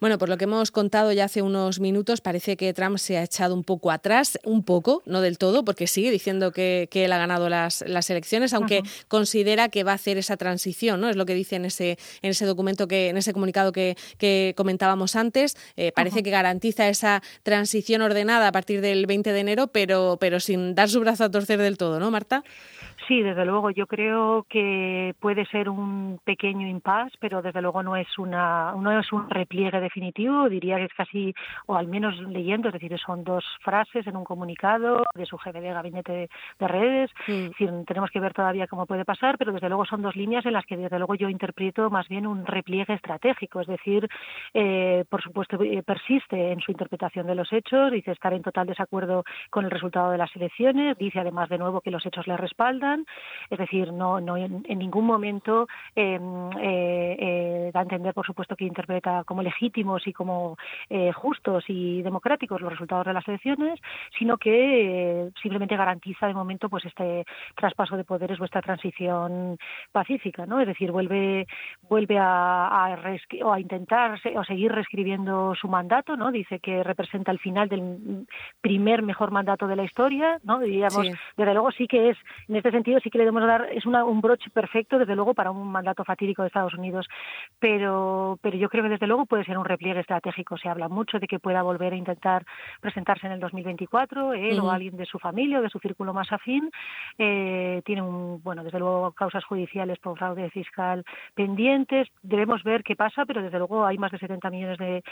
Bueno, 0.00 0.18
por 0.18 0.28
lo 0.28 0.36
que 0.36 0.44
hemos 0.44 0.70
contado 0.70 1.12
ya 1.12 1.24
hace 1.24 1.42
unos 1.42 1.80
minutos, 1.80 2.20
parece 2.20 2.56
que 2.56 2.72
Trump 2.72 2.98
se 2.98 3.18
ha 3.18 3.22
echado 3.22 3.54
un 3.54 3.64
poco 3.64 3.90
atrás, 3.90 4.38
un 4.44 4.64
poco, 4.64 5.02
no 5.06 5.20
del 5.20 5.38
todo, 5.38 5.64
porque 5.64 5.86
sigue 5.86 6.10
diciendo 6.10 6.52
que, 6.52 6.88
que 6.90 7.04
él 7.04 7.12
ha 7.12 7.18
ganado 7.18 7.48
las, 7.48 7.84
las 7.86 8.08
elecciones, 8.10 8.54
aunque 8.54 8.82
considera 9.08 9.68
que 9.68 9.84
va 9.84 9.92
a 9.92 9.96
hacer 9.96 10.18
esa 10.18 10.36
transición, 10.36 11.00
¿no? 11.00 11.08
Es 11.08 11.16
lo 11.16 11.26
que 11.26 11.34
dice 11.34 11.56
en 11.56 11.64
ese, 11.64 11.98
en 12.22 12.30
ese 12.30 12.46
documento, 12.46 12.88
que 12.88 13.08
en 13.08 13.16
ese 13.16 13.32
comunicado 13.32 13.72
que, 13.72 13.96
que 14.18 14.54
comentábamos 14.56 15.16
antes. 15.16 15.56
Eh, 15.76 15.92
parece 15.94 16.22
que 16.22 16.30
garantiza 16.30 16.88
esa 16.88 17.22
transición 17.42 18.02
ordenada 18.02 18.48
a 18.48 18.52
partir 18.52 18.80
del 18.80 19.06
20 19.06 19.32
de 19.32 19.40
enero, 19.40 19.66
pero, 19.68 20.16
pero 20.20 20.40
sin 20.40 20.74
dar 20.74 20.88
su 20.88 21.00
brazo 21.00 21.24
a 21.24 21.30
torcer 21.30 21.60
del 21.60 21.71
todo, 21.76 21.98
¿no, 21.98 22.10
Marta? 22.10 22.42
Sí, 23.08 23.20
desde 23.22 23.44
luego. 23.44 23.70
Yo 23.70 23.86
creo 23.86 24.46
que 24.48 25.14
puede 25.18 25.44
ser 25.46 25.68
un 25.68 26.20
pequeño 26.24 26.68
impasse, 26.68 27.16
pero 27.20 27.42
desde 27.42 27.60
luego 27.60 27.82
no 27.82 27.96
es 27.96 28.06
una 28.18 28.72
no 28.72 28.98
es 28.98 29.12
un 29.12 29.28
repliegue 29.28 29.80
definitivo. 29.80 30.48
Diría 30.48 30.76
que 30.76 30.84
es 30.84 30.94
casi, 30.94 31.34
o 31.66 31.76
al 31.76 31.88
menos 31.88 32.16
leyendo, 32.20 32.68
es 32.68 32.74
decir, 32.74 32.96
son 33.04 33.24
dos 33.24 33.44
frases 33.62 34.06
en 34.06 34.16
un 34.16 34.24
comunicado 34.24 35.04
de 35.14 35.26
su 35.26 35.36
jefe 35.38 35.60
de 35.60 35.72
gabinete 35.72 36.28
de 36.58 36.68
redes. 36.68 37.10
Mm. 37.26 37.84
tenemos 37.84 38.10
que 38.10 38.20
ver 38.20 38.32
todavía 38.32 38.66
cómo 38.66 38.86
puede 38.86 39.04
pasar, 39.04 39.36
pero 39.38 39.52
desde 39.52 39.68
luego 39.68 39.84
son 39.84 40.02
dos 40.02 40.16
líneas 40.16 40.46
en 40.46 40.52
las 40.52 40.66
que 40.66 40.76
desde 40.76 40.98
luego 40.98 41.14
yo 41.14 41.28
interpreto 41.28 41.90
más 41.90 42.08
bien 42.08 42.26
un 42.26 42.46
repliegue 42.46 42.94
estratégico. 42.94 43.60
Es 43.60 43.66
decir, 43.66 44.08
eh, 44.54 45.04
por 45.08 45.22
supuesto 45.22 45.60
eh, 45.62 45.82
persiste 45.82 46.52
en 46.52 46.60
su 46.60 46.70
interpretación 46.70 47.26
de 47.26 47.34
los 47.34 47.52
hechos, 47.52 47.92
dice 47.92 48.12
estar 48.12 48.32
en 48.32 48.42
total 48.42 48.66
desacuerdo 48.66 49.24
con 49.50 49.64
el 49.64 49.70
resultado 49.70 50.10
de 50.10 50.18
las 50.18 50.34
elecciones, 50.36 50.96
dice 50.98 51.20
además 51.20 51.48
de 51.48 51.58
nuevo 51.62 51.80
que 51.80 51.90
los 51.90 52.04
hechos 52.04 52.26
le 52.26 52.36
respaldan 52.36 53.06
es 53.50 53.58
decir, 53.58 53.92
no, 53.92 54.20
no 54.20 54.36
en, 54.36 54.62
ningún 54.66 55.06
momento 55.06 55.68
em, 55.94 56.50
eh, 56.58 57.16
eh, 57.18 57.70
da 57.72 57.80
a 57.80 57.82
entender, 57.82 58.14
por 58.14 58.26
supuesto, 58.26 58.56
que 58.56 58.64
interpreta 58.64 59.24
como 59.24 59.42
legítimos 59.42 60.06
y 60.06 60.12
como 60.12 60.56
eh, 60.88 61.12
justos 61.12 61.64
y 61.68 62.02
democráticos 62.02 62.60
los 62.60 62.72
resultados 62.72 63.06
de 63.06 63.12
las 63.12 63.26
elecciones, 63.28 63.80
sino 64.18 64.38
que 64.38 65.30
simplemente 65.40 65.76
garantiza 65.76 66.26
de 66.26 66.34
momento 66.34 66.68
pues 66.68 66.84
este 66.86 67.24
traspaso 67.54 67.96
de 67.96 68.04
poderes 68.04 68.40
o 68.40 68.44
esta 68.44 68.62
transición 68.62 69.58
pacífica, 69.92 70.46
¿no? 70.46 70.60
Es 70.60 70.66
decir, 70.66 70.90
vuelve 70.90 71.46
vuelve 71.88 72.18
a, 72.18 72.66
a, 72.68 73.16
o 73.42 73.52
a 73.52 73.60
intentar 73.60 74.18
o 74.34 74.44
seguir 74.44 74.72
reescribiendo 74.72 75.54
su 75.54 75.68
mandato, 75.68 76.16
¿no? 76.16 76.30
Dice 76.32 76.58
que 76.60 76.82
representa 76.82 77.32
el 77.32 77.38
final 77.38 77.68
del 77.68 78.26
primer 78.60 79.02
mejor 79.02 79.30
mandato 79.30 79.66
de 79.66 79.76
la 79.76 79.84
historia, 79.84 80.38
¿no? 80.44 80.58
Diríamos, 80.58 81.06
desde 81.52 81.60
luego 81.60 81.72
sí 81.72 81.86
que 81.86 82.10
es 82.10 82.18
en 82.48 82.56
este 82.56 82.70
sentido 82.70 82.98
sí 83.00 83.10
que 83.10 83.18
le 83.18 83.24
debemos 83.24 83.46
dar, 83.46 83.68
es 83.72 83.84
un 83.84 84.20
broche 84.20 84.48
perfecto, 84.50 84.98
desde 84.98 85.14
luego, 85.14 85.34
para 85.34 85.50
un 85.50 85.70
mandato 85.70 86.02
fatídico 86.02 86.42
de 86.42 86.48
Estados 86.48 86.74
Unidos, 86.74 87.06
pero, 87.58 88.38
pero 88.40 88.56
yo 88.56 88.70
creo 88.70 88.84
que 88.84 88.90
desde 88.90 89.06
luego 89.06 89.26
puede 89.26 89.44
ser 89.44 89.58
un 89.58 89.64
repliegue 89.64 90.00
estratégico. 90.00 90.56
Se 90.56 90.68
habla 90.68 90.88
mucho 90.88 91.18
de 91.18 91.26
que 91.26 91.38
pueda 91.38 91.62
volver 91.62 91.92
a 91.92 91.96
intentar 91.96 92.44
presentarse 92.80 93.26
en 93.26 93.34
el 93.34 93.40
2024, 93.40 94.32
él 94.32 94.60
o 94.60 94.70
alguien 94.70 94.96
de 94.96 95.04
su 95.04 95.18
familia 95.18 95.58
o 95.58 95.62
de 95.62 95.68
su 95.68 95.78
círculo 95.78 96.14
más 96.14 96.32
afín. 96.32 96.70
Eh, 97.18 97.82
tiene, 97.84 98.02
un, 98.02 98.42
bueno, 98.42 98.64
desde 98.64 98.78
luego, 98.78 99.12
causas 99.12 99.44
judiciales 99.44 99.98
por 99.98 100.16
fraude 100.16 100.48
fiscal 100.50 101.04
pendientes. 101.34 102.08
Debemos 102.22 102.62
ver 102.62 102.82
qué 102.82 102.96
pasa, 102.96 103.26
pero 103.26 103.42
desde 103.42 103.58
luego 103.58 103.84
hay 103.84 103.98
más 103.98 104.10
de 104.10 104.18
70 104.18 104.50
millones 104.50 104.78
de, 104.78 105.02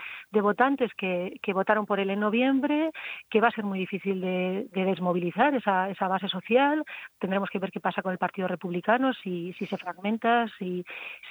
votantes 0.40 0.90
que, 0.96 1.38
que 1.42 1.52
votaron 1.52 1.84
por 1.84 2.00
él 2.00 2.08
en 2.08 2.20
noviembre, 2.20 2.90
que 3.28 3.42
va 3.42 3.48
a 3.48 3.52
ser 3.52 3.64
muy 3.64 3.78
difícil 3.78 4.22
de, 4.22 4.66
de 4.72 4.84
desmovilizar 4.84 5.54
esa, 5.54 5.90
esa 5.90 6.08
base 6.08 6.29
social. 6.30 6.84
Tendremos 7.18 7.50
que 7.50 7.58
ver 7.58 7.70
qué 7.70 7.80
pasa 7.80 8.02
con 8.02 8.12
el 8.12 8.18
Partido 8.18 8.48
Republicano, 8.48 9.12
si, 9.22 9.52
si 9.58 9.66
se 9.66 9.76
fragmenta, 9.76 10.46
si, 10.58 10.84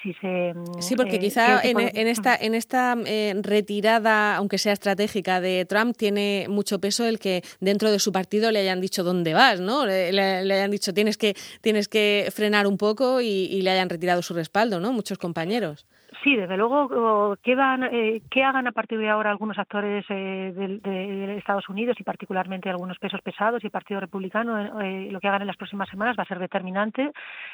si 0.03 0.13
se... 0.13 0.53
Mm, 0.53 0.81
sí, 0.81 0.95
porque 0.95 1.15
eh, 1.15 1.19
quizá 1.19 1.61
en, 1.61 1.79
en, 1.79 2.07
esta, 2.07 2.35
en 2.35 2.53
esta 2.53 2.95
eh, 3.05 3.33
retirada, 3.41 4.35
aunque 4.35 4.57
sea 4.57 4.73
estratégica, 4.73 5.41
de 5.41 5.65
Trump, 5.65 5.95
tiene 5.97 6.47
mucho 6.49 6.79
peso 6.79 7.05
el 7.05 7.19
que 7.19 7.41
dentro 7.59 7.91
de 7.91 7.99
su 7.99 8.11
partido 8.11 8.51
le 8.51 8.59
hayan 8.59 8.81
dicho 8.81 9.03
dónde 9.03 9.33
vas, 9.33 9.59
¿no? 9.59 9.85
Le, 9.85 10.11
le, 10.11 10.53
hayan 10.53 10.71
dicho 10.71 10.93
tienes 10.93 11.17
que, 11.17 11.35
tienes 11.61 11.87
que 11.87 12.29
frenar 12.33 12.67
un 12.67 12.77
poco 12.77 13.21
y, 13.21 13.27
y 13.27 13.61
le 13.61 13.71
hayan 13.71 13.89
retirado 13.89 14.21
su 14.21 14.33
respaldo, 14.33 14.79
¿no? 14.79 14.91
Muchos 14.91 15.17
compañeros. 15.17 15.85
Sí, 16.23 16.35
desde 16.35 16.57
luego, 16.57 17.37
¿qué, 17.41 17.55
van, 17.55 17.83
eh, 17.83 18.21
¿qué 18.29 18.43
hagan 18.43 18.67
a 18.67 18.73
partir 18.73 18.99
de 18.99 19.09
ahora 19.09 19.29
algunos 19.29 19.57
actores 19.57 20.03
eh, 20.09 20.51
de, 20.53 21.37
Estados 21.37 21.69
Unidos 21.69 21.95
y 21.99 22.03
particularmente 22.03 22.69
algunos 22.69 22.99
pesos 22.99 23.21
pesados 23.21 23.63
y 23.63 23.67
el 23.67 23.71
Partido 23.71 24.01
Republicano? 24.01 24.81
Eh, 24.89 25.12
lo 25.12 25.19
que 25.19 25.27
hagan 25.27 25.41
en 25.41 25.48
las 25.48 25.58
próximas 25.58 25.89
semanas 25.89 26.15
va 26.17 26.24
a 26.24 26.27
ser 26.27 26.39
determinante. 26.39 27.12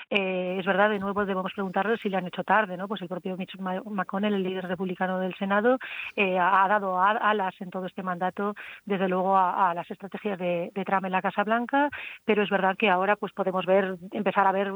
Eh, 0.09 0.57
es 0.59 0.65
verdad, 0.65 0.89
de 0.89 0.99
nuevo 0.99 1.25
debemos 1.25 1.53
preguntarle 1.53 1.97
si 1.97 2.09
le 2.09 2.17
han 2.17 2.27
hecho 2.27 2.43
tarde, 2.43 2.77
¿no? 2.77 2.87
Pues 2.87 3.01
el 3.01 3.07
propio 3.07 3.37
Mitch 3.37 3.55
McConnell, 3.57 4.33
el 4.33 4.43
líder 4.43 4.67
republicano 4.67 5.19
del 5.19 5.35
Senado, 5.35 5.77
ha, 6.17 6.67
dado 6.67 7.01
alas 7.01 7.53
en 7.59 7.69
todo 7.69 7.85
este 7.85 8.03
mandato, 8.03 8.55
desde 8.85 9.07
luego, 9.07 9.37
a, 9.37 9.73
las 9.73 9.89
estrategias 9.89 10.37
de, 10.39 10.71
Trump 10.85 11.05
en 11.05 11.11
la 11.11 11.21
Casa 11.21 11.43
Blanca, 11.43 11.89
pero 12.23 12.43
es 12.43 12.49
verdad 12.49 12.75
que 12.77 12.89
ahora 12.89 13.15
pues 13.15 13.33
podemos 13.33 13.65
ver, 13.65 13.97
empezar 14.11 14.45
a 14.47 14.51
ver 14.51 14.71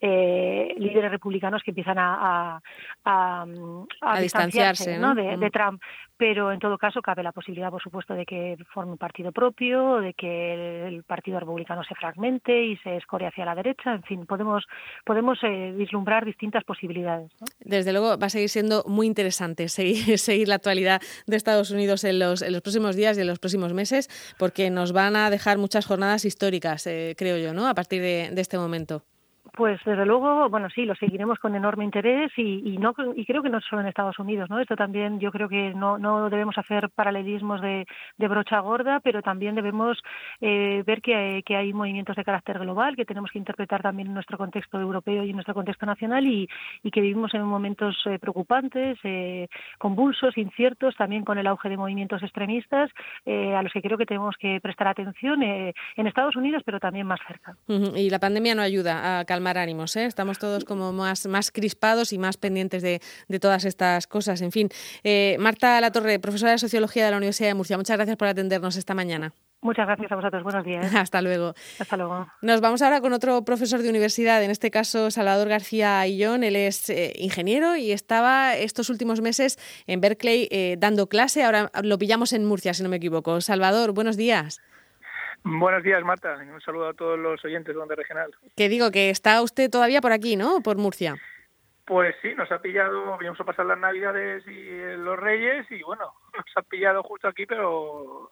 líderes 0.00 1.10
republicanos 1.10 1.62
que 1.62 1.70
empiezan 1.70 1.98
a 1.98 2.60
a, 3.04 4.20
distanciarse 4.20 4.98
¿no? 4.98 5.14
De, 5.14 5.36
de, 5.36 5.50
Trump 5.50 5.80
pero 6.20 6.52
en 6.52 6.58
todo 6.58 6.76
caso 6.76 7.00
cabe 7.00 7.22
la 7.22 7.32
posibilidad, 7.32 7.70
por 7.70 7.82
supuesto, 7.82 8.12
de 8.12 8.26
que 8.26 8.58
forme 8.74 8.92
un 8.92 8.98
partido 8.98 9.32
propio, 9.32 10.00
de 10.00 10.12
que 10.12 10.86
el 10.86 11.02
Partido 11.02 11.40
Republicano 11.40 11.82
se 11.82 11.94
fragmente 12.00 12.64
y 12.64 12.76
se 12.78 12.96
escore 12.96 13.26
hacia 13.26 13.44
la 13.44 13.54
derecha. 13.54 13.92
En 13.92 14.02
fin, 14.02 14.26
podemos, 14.26 14.64
podemos 15.04 15.38
eh, 15.42 15.72
vislumbrar 15.76 16.24
distintas 16.24 16.64
posibilidades. 16.64 17.30
Desde 17.60 17.92
luego 17.92 18.18
va 18.18 18.26
a 18.26 18.30
seguir 18.30 18.48
siendo 18.48 18.82
muy 18.86 19.06
interesante 19.06 19.68
seguir, 19.68 20.18
seguir 20.18 20.48
la 20.48 20.56
actualidad 20.56 21.00
de 21.26 21.36
Estados 21.36 21.70
Unidos 21.70 22.04
en 22.04 22.18
los, 22.18 22.42
en 22.42 22.52
los 22.52 22.62
próximos 22.62 22.96
días 22.96 23.18
y 23.18 23.20
en 23.20 23.26
los 23.26 23.38
próximos 23.38 23.74
meses, 23.74 24.08
porque 24.38 24.70
nos 24.70 24.92
van 24.92 25.14
a 25.16 25.30
dejar 25.30 25.58
muchas 25.58 25.86
jornadas 25.86 26.24
históricas, 26.24 26.86
eh, 26.86 27.14
creo 27.16 27.36
yo, 27.36 27.52
¿no? 27.52 27.68
a 27.68 27.74
partir 27.74 28.00
de 28.00 28.40
este 28.40 28.56
momento. 28.56 29.04
Pues 29.56 29.80
desde 29.84 30.06
luego, 30.06 30.48
bueno, 30.48 30.68
sí, 30.70 30.84
lo 30.84 30.94
seguiremos 30.94 31.38
con 31.38 31.54
enorme 31.54 31.84
interés 31.84 32.30
y, 32.36 32.62
y, 32.64 32.78
no 32.78 32.94
y 33.16 33.24
creo 33.26 33.42
que 33.42 33.50
no 33.50 33.60
solo 33.60 33.82
en 33.82 33.88
Estados 33.88 34.18
Unidos, 34.18 34.48
¿no? 34.48 34.60
Esto 34.60 34.76
también 34.76 35.18
yo 35.20 35.32
creo 35.32 35.48
que 35.48 35.74
no, 35.74 35.98
no 35.98 36.30
debemos 36.30 36.56
hacer 36.58 36.88
paralelismos 36.90 37.60
de, 37.60 37.86
brocha 38.18 38.60
gorda, 38.60 39.00
pero 39.00 39.22
también 39.22 39.56
debemos 39.56 39.98
eh, 40.40 40.84
ver 40.86 41.02
que 41.02 41.42
que 41.44 41.56
hay 41.56 41.72
movimientos 41.72 42.16
de 42.16 42.24
carácter 42.24 42.58
global 42.58 42.96
que 42.96 43.04
tenemos 43.04 43.30
que 43.32 43.38
interpretar 43.38 43.82
también 43.82 44.08
en 44.08 44.14
nuestro 44.14 44.38
contexto 44.38 44.80
europeo 44.80 45.24
y 45.24 45.30
en 45.30 45.36
nuestro 45.36 45.54
contexto 45.54 45.84
nacional 45.86 46.26
y, 46.26 46.48
y 46.82 46.90
que 46.90 47.00
vivimos 47.00 47.34
en 47.34 47.42
momentos 47.42 47.96
eh, 48.06 48.18
preocupantes, 48.18 48.98
eh, 49.04 49.48
convulsos, 49.78 50.36
inciertos, 50.36 50.94
también 50.96 51.24
con 51.24 51.38
el 51.38 51.46
auge 51.46 51.68
de 51.68 51.76
movimientos 51.76 52.22
extremistas 52.22 52.90
eh, 53.26 53.54
a 53.54 53.62
los 53.62 53.72
que 53.72 53.82
creo 53.82 53.98
que 53.98 54.06
tenemos 54.06 54.36
que 54.38 54.60
prestar 54.60 54.88
atención 54.88 55.42
eh, 55.42 55.74
en 55.96 56.06
Estados 56.06 56.36
Unidos, 56.36 56.62
pero 56.64 56.80
también 56.80 57.06
más 57.06 57.20
cerca. 57.26 57.56
Y 57.96 58.10
la 58.10 58.18
pandemia 58.18 58.54
no 58.54 58.62
ayuda 58.62 59.20
a 59.20 59.24
calmar 59.30 59.58
ánimos. 59.58 59.94
¿eh? 59.94 60.06
Estamos 60.06 60.40
todos 60.40 60.64
como 60.64 60.92
más, 60.92 61.28
más 61.28 61.52
crispados 61.52 62.12
y 62.12 62.18
más 62.18 62.36
pendientes 62.36 62.82
de, 62.82 63.00
de 63.28 63.38
todas 63.38 63.64
estas 63.64 64.08
cosas. 64.08 64.42
En 64.42 64.50
fin, 64.50 64.68
eh, 65.04 65.36
Marta 65.38 65.80
Latorre, 65.80 66.18
profesora 66.18 66.50
de 66.50 66.58
Sociología 66.58 67.04
de 67.04 67.12
la 67.12 67.16
Universidad 67.16 67.50
de 67.50 67.54
Murcia, 67.54 67.76
muchas 67.76 67.96
gracias 67.96 68.16
por 68.16 68.26
atendernos 68.26 68.74
esta 68.74 68.92
mañana. 68.92 69.32
Muchas 69.62 69.86
gracias 69.86 70.10
a 70.10 70.16
vosotros. 70.16 70.42
Buenos 70.42 70.64
días. 70.64 70.92
Hasta 70.96 71.22
luego. 71.22 71.54
Hasta 71.78 71.96
luego. 71.96 72.26
Nos 72.42 72.60
vamos 72.60 72.82
ahora 72.82 73.00
con 73.00 73.12
otro 73.12 73.44
profesor 73.44 73.82
de 73.82 73.88
universidad, 73.88 74.42
en 74.42 74.50
este 74.50 74.72
caso 74.72 75.12
Salvador 75.12 75.48
García 75.48 76.04
Illón. 76.08 76.42
Él 76.42 76.56
es 76.56 76.90
eh, 76.90 77.12
ingeniero 77.16 77.76
y 77.76 77.92
estaba 77.92 78.56
estos 78.56 78.90
últimos 78.90 79.20
meses 79.20 79.60
en 79.86 80.00
Berkeley 80.00 80.48
eh, 80.50 80.74
dando 80.76 81.06
clase. 81.08 81.44
Ahora 81.44 81.70
lo 81.84 81.98
pillamos 81.98 82.32
en 82.32 82.44
Murcia, 82.46 82.74
si 82.74 82.82
no 82.82 82.88
me 82.88 82.96
equivoco. 82.96 83.40
Salvador, 83.40 83.92
buenos 83.92 84.16
días. 84.16 84.60
Buenos 85.42 85.82
días, 85.82 86.02
Marta. 86.04 86.36
Un 86.36 86.60
saludo 86.60 86.88
a 86.88 86.94
todos 86.94 87.18
los 87.18 87.44
oyentes 87.44 87.74
de 87.74 87.80
Onda 87.80 87.94
Regional. 87.94 88.30
Que 88.56 88.68
digo 88.68 88.90
que 88.90 89.10
está 89.10 89.42
usted 89.42 89.70
todavía 89.70 90.00
por 90.00 90.12
aquí, 90.12 90.36
¿no? 90.36 90.60
Por 90.62 90.76
Murcia. 90.76 91.16
Pues 91.90 92.14
sí, 92.22 92.34
nos 92.36 92.52
ha 92.52 92.60
pillado, 92.60 93.18
vamos 93.18 93.40
a 93.40 93.44
pasar 93.44 93.66
las 93.66 93.78
Navidades 93.78 94.46
y 94.46 94.96
los 94.96 95.18
Reyes 95.18 95.66
y 95.70 95.82
bueno, 95.82 96.14
nos 96.36 96.46
ha 96.54 96.62
pillado 96.62 97.02
justo 97.02 97.26
aquí, 97.26 97.46
pero 97.46 98.30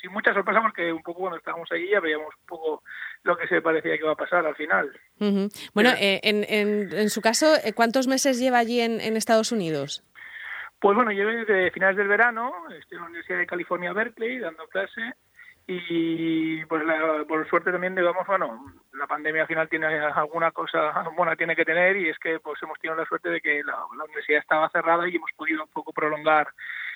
sin 0.00 0.12
mucha 0.12 0.32
sorpresa 0.32 0.60
porque 0.62 0.92
un 0.92 1.02
poco 1.02 1.22
cuando 1.22 1.38
estábamos 1.38 1.68
ahí 1.72 1.90
ya 1.90 1.98
veíamos 1.98 2.32
un 2.32 2.46
poco 2.46 2.84
lo 3.24 3.36
que 3.36 3.48
se 3.48 3.60
parecía 3.60 3.96
que 3.96 4.04
iba 4.04 4.12
a 4.12 4.16
pasar 4.16 4.46
al 4.46 4.54
final. 4.54 4.92
Bueno, 5.72 5.90
eh, 5.98 6.20
en, 6.22 6.44
en, 6.48 6.96
en, 6.96 7.10
su 7.10 7.20
caso, 7.20 7.56
eh, 7.64 7.72
¿cuántos 7.72 8.06
meses 8.06 8.38
lleva 8.38 8.58
allí 8.58 8.80
en, 8.80 9.00
en 9.00 9.16
Estados 9.16 9.50
Unidos? 9.50 10.04
Pues 10.78 10.94
bueno, 10.94 11.10
llevo 11.10 11.30
desde 11.30 11.72
finales 11.72 11.96
del 11.96 12.06
verano, 12.06 12.52
estoy 12.78 12.96
en 12.96 13.02
la 13.02 13.06
Universidad 13.06 13.38
de 13.38 13.46
California, 13.46 13.92
Berkeley, 13.92 14.38
dando 14.38 14.68
clase 14.68 15.14
y 15.66 16.64
pues 16.66 16.84
la, 16.84 17.24
por 17.26 17.48
suerte 17.48 17.72
también 17.72 17.94
digamos 17.94 18.26
bueno 18.26 18.72
la 18.92 19.06
pandemia 19.06 19.42
al 19.42 19.48
final 19.48 19.68
tiene 19.68 19.86
alguna 19.86 20.50
cosa 20.50 20.92
buena 21.16 21.36
tiene 21.36 21.56
que 21.56 21.64
tener 21.64 21.96
y 21.96 22.10
es 22.10 22.18
que 22.18 22.38
pues 22.38 22.62
hemos 22.62 22.78
tenido 22.78 23.00
la 23.00 23.06
suerte 23.06 23.30
de 23.30 23.40
que 23.40 23.62
la, 23.64 23.78
la 23.96 24.04
universidad 24.04 24.40
estaba 24.40 24.68
cerrada 24.68 25.08
y 25.08 25.16
hemos 25.16 25.30
podido 25.32 25.62
un 25.62 25.70
poco 25.70 25.92
prolongar 25.92 26.48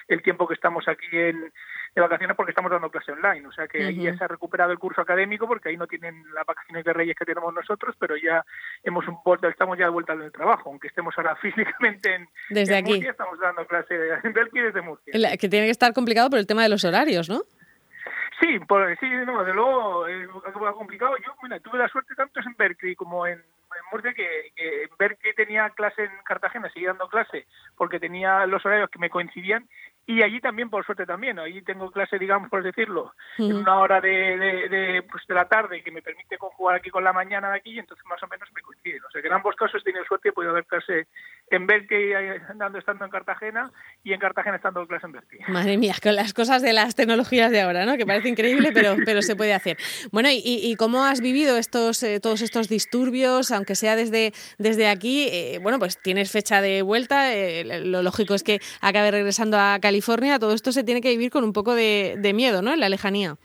el 0.09 0.23
tiempo 0.23 0.47
que 0.47 0.55
estamos 0.55 0.87
aquí 0.89 1.07
en 1.13 1.53
de 1.95 2.01
vacaciones 2.01 2.37
porque 2.37 2.51
estamos 2.51 2.71
dando 2.71 2.91
clase 2.91 3.13
online, 3.13 3.47
o 3.47 3.53
sea 3.53 3.67
que 3.67 3.79
uh 3.79 3.83
-huh. 3.83 3.89
ahí 3.89 4.03
ya 4.03 4.17
se 4.17 4.25
ha 4.25 4.29
recuperado 4.29 4.73
el 4.73 4.79
curso 4.79 5.01
académico 5.01 5.47
porque 5.47 5.71
ahí 5.71 5.77
no 5.77 5.87
tienen 5.87 6.23
las 6.35 6.47
vacaciones 6.47 6.85
de 6.85 6.93
Reyes 6.93 7.17
que 7.17 7.25
tenemos 7.25 7.53
nosotros, 7.53 7.95
pero 7.99 8.17
ya 8.17 8.45
hemos 8.83 9.05
vuelto, 9.25 9.49
estamos 9.49 9.79
ya 9.79 9.87
de 9.87 9.91
vuelta 9.91 10.13
en 10.13 10.23
el 10.23 10.33
trabajo, 10.33 10.71
aunque 10.71 10.89
estemos 10.89 11.15
ahora 11.17 11.37
físicamente 11.43 12.15
en, 12.15 12.29
desde 12.51 12.77
en 12.77 12.85
aquí. 12.85 12.93
Murcia, 12.95 13.11
estamos 13.11 13.39
dando 13.41 13.67
clase 13.67 13.95
en 14.25 14.33
Belki 14.33 14.61
desde 14.61 14.83
Murcia. 14.83 15.13
La, 15.17 15.37
que 15.37 15.49
tiene 15.49 15.67
que 15.67 15.73
estar 15.73 15.93
complicado 15.93 16.31
por 16.31 16.39
el 16.39 16.47
tema 16.47 16.63
de 16.63 16.69
los 16.69 16.85
horarios, 16.85 17.29
¿no? 17.29 17.43
Sí, 18.40 18.59
por, 18.61 18.97
sí, 18.99 19.09
no, 19.26 19.45
de 19.45 19.52
luego 19.52 20.07
es 20.07 20.28
complicado. 20.75 21.16
Yo, 21.18 21.35
mira, 21.42 21.59
tuve 21.61 21.78
la 21.78 21.88
suerte 21.88 22.14
tanto 22.14 22.40
en 22.40 22.54
Berkeley 22.57 22.95
como 22.95 23.26
en, 23.26 23.38
en 23.38 23.85
Murcia 23.90 24.14
que, 24.14 24.52
que 24.54 24.85
en 24.85 24.90
Berkeley 24.97 25.35
tenía 25.35 25.71
clase 25.71 26.04
en 26.04 26.11
Cartagena, 26.25 26.71
seguía 26.71 26.88
dando 26.88 27.09
clase 27.09 27.47
porque 27.76 27.99
tenía 27.99 28.47
los 28.47 28.64
horarios 28.64 28.90
que 28.90 29.00
me 29.00 29.11
coincidían 29.11 29.68
y 30.07 30.23
allí 30.23 30.40
también 30.40 30.71
por 30.71 30.87
suerte 30.87 31.04
también. 31.04 31.38
Allí 31.38 31.62
tengo 31.62 31.90
clase 31.90 32.18
digamos 32.18 32.49
por 32.49 32.62
decirlo 32.62 33.12
en 33.38 33.57
una 33.57 33.78
hora 33.78 34.00
de, 34.00 34.38
de, 34.38 34.68
de, 34.68 35.02
pues 35.02 35.26
de 35.26 35.35
la 35.35 35.49
tarde 35.49 35.83
que 35.83 35.90
me 35.90 36.02
permite 36.02 36.38
conjugar 36.38 36.76
aquí 36.76 36.90
con 36.90 37.04
la 37.04 37.12
mañana 37.12 37.50
de 37.50 37.57
aquí 37.57 37.73
y 37.73 37.78
entonces 37.78 38.07
más 38.07 38.23
o 38.23 38.28
menos 38.28 38.49
me 38.54 38.62
coinciden. 38.62 39.04
O 39.04 39.11
sea 39.11 39.21
que 39.21 39.28
en 39.28 39.35
ambos 39.35 39.57
casos 39.57 39.83
he 39.83 39.85
tenido 39.85 40.04
suerte 40.04 40.28
he 40.28 40.33
podido 40.33 40.54
dar 40.54 40.64
clase 40.64 41.09
en 41.50 41.67
Berkeley 41.67 42.12
andando 42.49 42.78
estando 42.78 43.05
en 43.05 43.11
Cartagena 43.11 43.71
y 44.02 44.12
en 44.12 44.21
Cartagena 44.21 44.57
estando 44.57 44.87
clase 44.87 45.07
en 45.07 45.12
Berkeley 45.12 45.40
madre 45.49 45.76
mía 45.76 45.95
con 46.02 46.17
las 46.17 46.33
cosas 46.33 46.62
de 46.62 46.73
las 46.73 46.95
tecnologías 46.95 47.50
de 47.50 47.61
ahora 47.61 47.85
no 47.85 47.97
que 47.97 48.07
parece 48.07 48.28
increíble 48.28 48.71
pero 48.73 48.97
pero 49.05 49.23
se 49.23 49.37
puede 49.37 49.55
hacer 49.55 49.76
bueno 50.11 50.31
y, 50.31 50.40
y 50.43 50.75
cómo 50.76 51.05
has 51.05 51.21
vivido 51.21 51.59
estos 51.59 52.02
eh, 52.02 52.19
todos 52.21 52.43
estos 52.43 52.69
disturbios 52.69 53.50
aunque 53.50 53.75
sea 53.75 53.95
desde 53.95 54.33
desde 54.59 54.88
aquí 54.88 55.28
eh, 55.31 55.59
bueno 55.62 55.78
pues 55.78 56.00
tienes 56.00 56.33
fecha 56.33 56.61
de 56.62 56.83
vuelta 56.83 57.35
eh, 57.35 57.85
lo 57.85 58.02
lógico 58.02 58.35
es 58.35 58.43
que 58.43 58.61
acabe 58.81 59.11
regresando 59.11 59.59
a 59.59 59.78
California 59.81 59.99
California, 59.99 60.38
todo 60.38 60.52
esto 60.52 60.71
se 60.71 60.85
tiene 60.85 61.00
que 61.00 61.11
vivir 61.11 61.31
con 61.31 61.43
un 61.43 61.52
poco 61.52 61.75
de, 61.75 62.14
de 62.19 62.33
miedo, 62.33 62.62
¿no? 62.62 62.73
En 62.73 62.78
la 62.78 62.88
lejanía. 62.88 63.37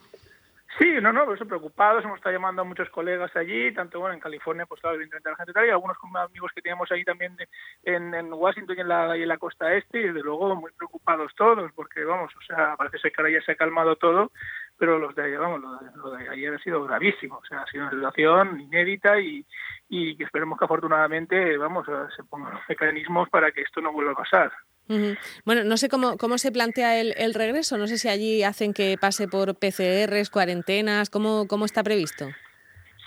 Sí, 0.79 0.89
no, 1.01 1.13
no, 1.13 1.25
pues 1.25 1.39
preocupados, 1.41 2.03
hemos 2.03 2.17
estado 2.17 2.33
llamando 2.33 2.63
a 2.63 2.65
muchos 2.65 2.89
colegas 2.89 3.35
allí, 3.35 3.71
tanto 3.73 3.99
bueno 3.99 4.15
en 4.15 4.19
California, 4.19 4.65
pues 4.65 4.81
claro, 4.81 4.95
evidentemente 4.95 5.29
la 5.29 5.35
gente 5.35 5.53
tal, 5.53 5.67
y 5.67 5.69
algunos 5.69 5.97
amigos 6.15 6.51
que 6.55 6.61
teníamos 6.63 6.91
ahí 6.91 7.03
también 7.03 7.35
de, 7.35 7.47
en, 7.83 8.33
Washington 8.33 8.77
y 8.77 8.81
en, 8.81 8.87
la, 8.87 9.15
y 9.15 9.21
en 9.21 9.27
la 9.27 9.37
costa 9.37 9.71
este, 9.75 9.99
y 9.99 10.07
desde 10.07 10.23
luego 10.23 10.55
muy 10.55 10.71
preocupados 10.71 11.31
todos, 11.35 11.71
porque 11.73 12.03
vamos, 12.03 12.33
o 12.35 12.41
sea, 12.41 12.75
parece 12.75 12.97
ser 12.97 13.11
que 13.11 13.21
ahora 13.21 13.33
ya 13.33 13.45
se 13.45 13.51
ha 13.51 13.55
calmado 13.55 13.97
todo, 13.97 14.31
pero 14.77 14.97
los 14.97 15.13
de 15.13 15.25
ayer, 15.25 15.37
vamos, 15.37 15.61
lo 15.61 15.77
de, 15.77 15.95
lo 15.95 16.11
de 16.11 16.29
ayer 16.29 16.55
ha 16.55 16.59
sido 16.59 16.83
gravísimo, 16.83 17.37
o 17.37 17.45
sea, 17.45 17.61
ha 17.61 17.67
sido 17.67 17.83
una 17.83 17.91
situación 17.91 18.59
inédita 18.59 19.19
y, 19.19 19.45
y 19.89 20.17
que 20.17 20.23
esperemos 20.23 20.57
que 20.57 20.65
afortunadamente, 20.65 21.55
vamos, 21.57 21.85
se 22.15 22.23
pongan 22.23 22.55
los 22.55 22.63
mecanismos 22.67 23.29
para 23.29 23.51
que 23.51 23.61
esto 23.61 23.79
no 23.79 23.91
vuelva 23.91 24.13
a 24.13 24.15
pasar. 24.15 24.51
Bueno, 25.45 25.63
no 25.63 25.77
sé 25.77 25.89
cómo, 25.89 26.17
cómo 26.17 26.37
se 26.37 26.51
plantea 26.51 26.99
el, 26.99 27.13
el, 27.17 27.33
regreso, 27.33 27.77
no 27.77 27.87
sé 27.87 27.97
si 27.97 28.09
allí 28.09 28.43
hacen 28.43 28.73
que 28.73 28.97
pase 28.99 29.27
por 29.27 29.55
PCRs, 29.55 30.29
cuarentenas, 30.29 31.09
¿cómo, 31.09 31.47
cómo 31.47 31.65
está 31.65 31.83
previsto? 31.83 32.27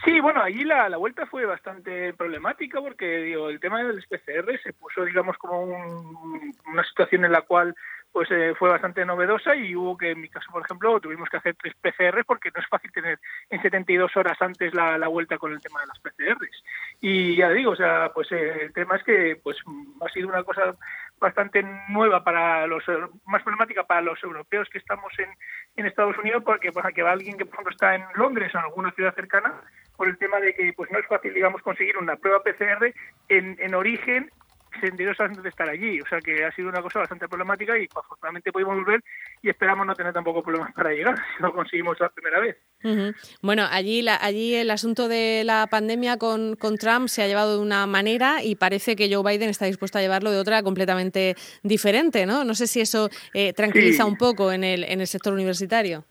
Sí, 0.04 0.21
bueno, 0.21 0.42
allí 0.42 0.64
la, 0.64 0.88
la 0.88 0.99
vuelta 0.99 1.26
fue 1.26 1.47
bastante 1.47 2.12
problemática 2.14 2.80
porque 2.80 3.18
digo, 3.23 3.49
el 3.49 3.61
tema 3.61 3.83
de 3.83 3.92
los 3.92 4.06
PCR 4.06 4.59
se 4.62 4.73
puso, 4.73 5.04
digamos, 5.04 5.37
como 5.38 5.62
un, 5.62 6.54
una 6.66 6.85
situación 6.85 7.25
en 7.25 7.33
la 7.33 7.42
cual 7.42 7.75
pues 8.17 8.31
eh, 8.31 8.55
fue 8.59 8.71
bastante 8.71 9.05
novedosa 9.05 9.55
y 9.55 9.77
hubo 9.77 9.95
que, 9.95 10.13
en 10.13 10.23
mi 10.23 10.31
caso, 10.31 10.51
por 10.51 10.63
ejemplo, 10.65 10.99
tuvimos 11.01 11.29
que 11.29 11.37
hacer 11.37 11.55
tres 11.55 11.75
PCR 11.75 12.25
porque 12.25 12.51
no 12.51 12.63
es 12.63 12.67
fácil 12.67 12.91
tener 12.91 13.19
en 13.51 13.61
72 13.61 14.17
horas 14.17 14.41
antes 14.41 14.73
la, 14.73 14.97
la 14.97 15.09
vuelta 15.09 15.37
con 15.37 15.53
el 15.53 15.61
tema 15.61 15.83
de 15.83 15.87
las 15.89 15.99
PCRs. 15.99 16.65
Y 17.03 17.37
ya 17.37 17.51
digo, 17.51 17.73
o 17.73 17.77
sea, 17.77 18.13
pues 18.15 18.33
eh, 18.33 18.63
el 18.63 18.73
tema 18.73 18.97
es 18.97 19.03
que 19.05 19.39
pues 19.43 19.59
ha 20.01 20.09
sido 20.09 20.29
una 20.29 20.43
cosa 20.45 20.75
bastante 21.19 21.63
nueva 21.91 22.25
para 22.25 22.67
los 22.67 22.85
más 23.27 23.43
problemática 23.43 23.85
para 23.85 24.01
los 24.01 24.23
europeos 24.25 24.67
que 24.71 24.79
estamos 24.79 25.13
en, 25.19 25.29
en 25.77 25.85
Estados 25.85 26.17
Unidos 26.17 26.43
porque 26.43 26.73
para 26.73 26.93
que 26.93 27.03
va 27.03 27.13
alguien 27.13 27.37
que 27.37 27.45
por 27.45 27.55
ejemplo 27.55 27.73
está 27.73 27.97
en 27.97 28.05
Londres 28.15 28.55
o 28.55 28.59
en 28.59 28.65
alguna 28.65 28.93
ciudad 28.93 29.15
cercana 29.15 29.61
por 29.97 30.09
el 30.09 30.17
tema 30.17 30.41
de 30.41 30.55
que 30.55 30.73
pues 30.75 30.91
no 30.91 30.99
es 30.99 31.07
fácil 31.07 31.33
digamos 31.33 31.63
conseguir 31.63 31.97
una 31.97 32.17
prueba 32.17 32.43
PCR 32.43 32.93
en, 33.29 33.57
en 33.59 33.75
origen 33.75 34.31
sentidos 34.80 35.18
antes 35.21 35.42
de 35.42 35.49
estar 35.49 35.68
allí. 35.68 36.00
O 36.00 36.06
sea 36.06 36.21
que 36.21 36.45
ha 36.45 36.52
sido 36.52 36.68
una 36.68 36.83
cosa 36.83 37.00
bastante 37.00 37.28
problemática 37.28 37.78
y 37.78 37.88
afortunadamente 37.95 38.52
pudimos 38.52 38.76
volver 38.76 39.02
y 39.42 39.50
esperamos 39.50 39.87
no 39.87 39.95
tener 39.95 40.12
tampoco 40.12 40.42
problemas 40.42 40.73
para 40.73 40.90
llegar, 40.90 41.16
si 41.37 41.42
lo 41.42 41.52
conseguimos 41.52 41.99
la 42.00 42.09
primera 42.09 42.40
vez. 42.40 42.56
Uh 42.85 42.88
-huh. 42.88 43.16
Bueno, 43.42 43.66
allí, 43.71 44.02
la, 44.02 44.16
allí 44.16 44.54
el 44.54 44.71
asunto 44.71 45.09
de 45.09 45.42
la 45.45 45.66
pandemia 45.66 46.18
con, 46.18 46.56
con 46.56 46.76
Trump 46.76 47.09
se 47.09 47.23
ha 47.23 47.26
llevado 47.26 47.56
de 47.56 47.62
una 47.62 47.87
manera 47.87 48.42
y 48.42 48.56
parece 48.56 48.97
que 48.97 49.12
Joe 49.12 49.25
Biden 49.25 49.49
está 49.49 49.66
dispuesto 49.66 49.99
a 49.99 50.02
llevarlo 50.02 50.30
de 50.30 50.38
otra 50.38 50.62
completamente 50.62 51.35
diferente, 51.62 52.26
¿no? 52.26 52.45
No 52.45 52.54
sé 52.54 52.66
si 52.66 52.80
eso 52.80 53.09
eh, 53.35 53.52
tranquiliza 53.52 54.04
sí. 54.04 54.09
un 54.09 54.16
poco 54.16 54.52
en 54.52 54.64
el, 54.64 54.85
en 54.85 55.00
el 55.00 55.06
sector 55.06 55.33
universitario. 55.33 56.04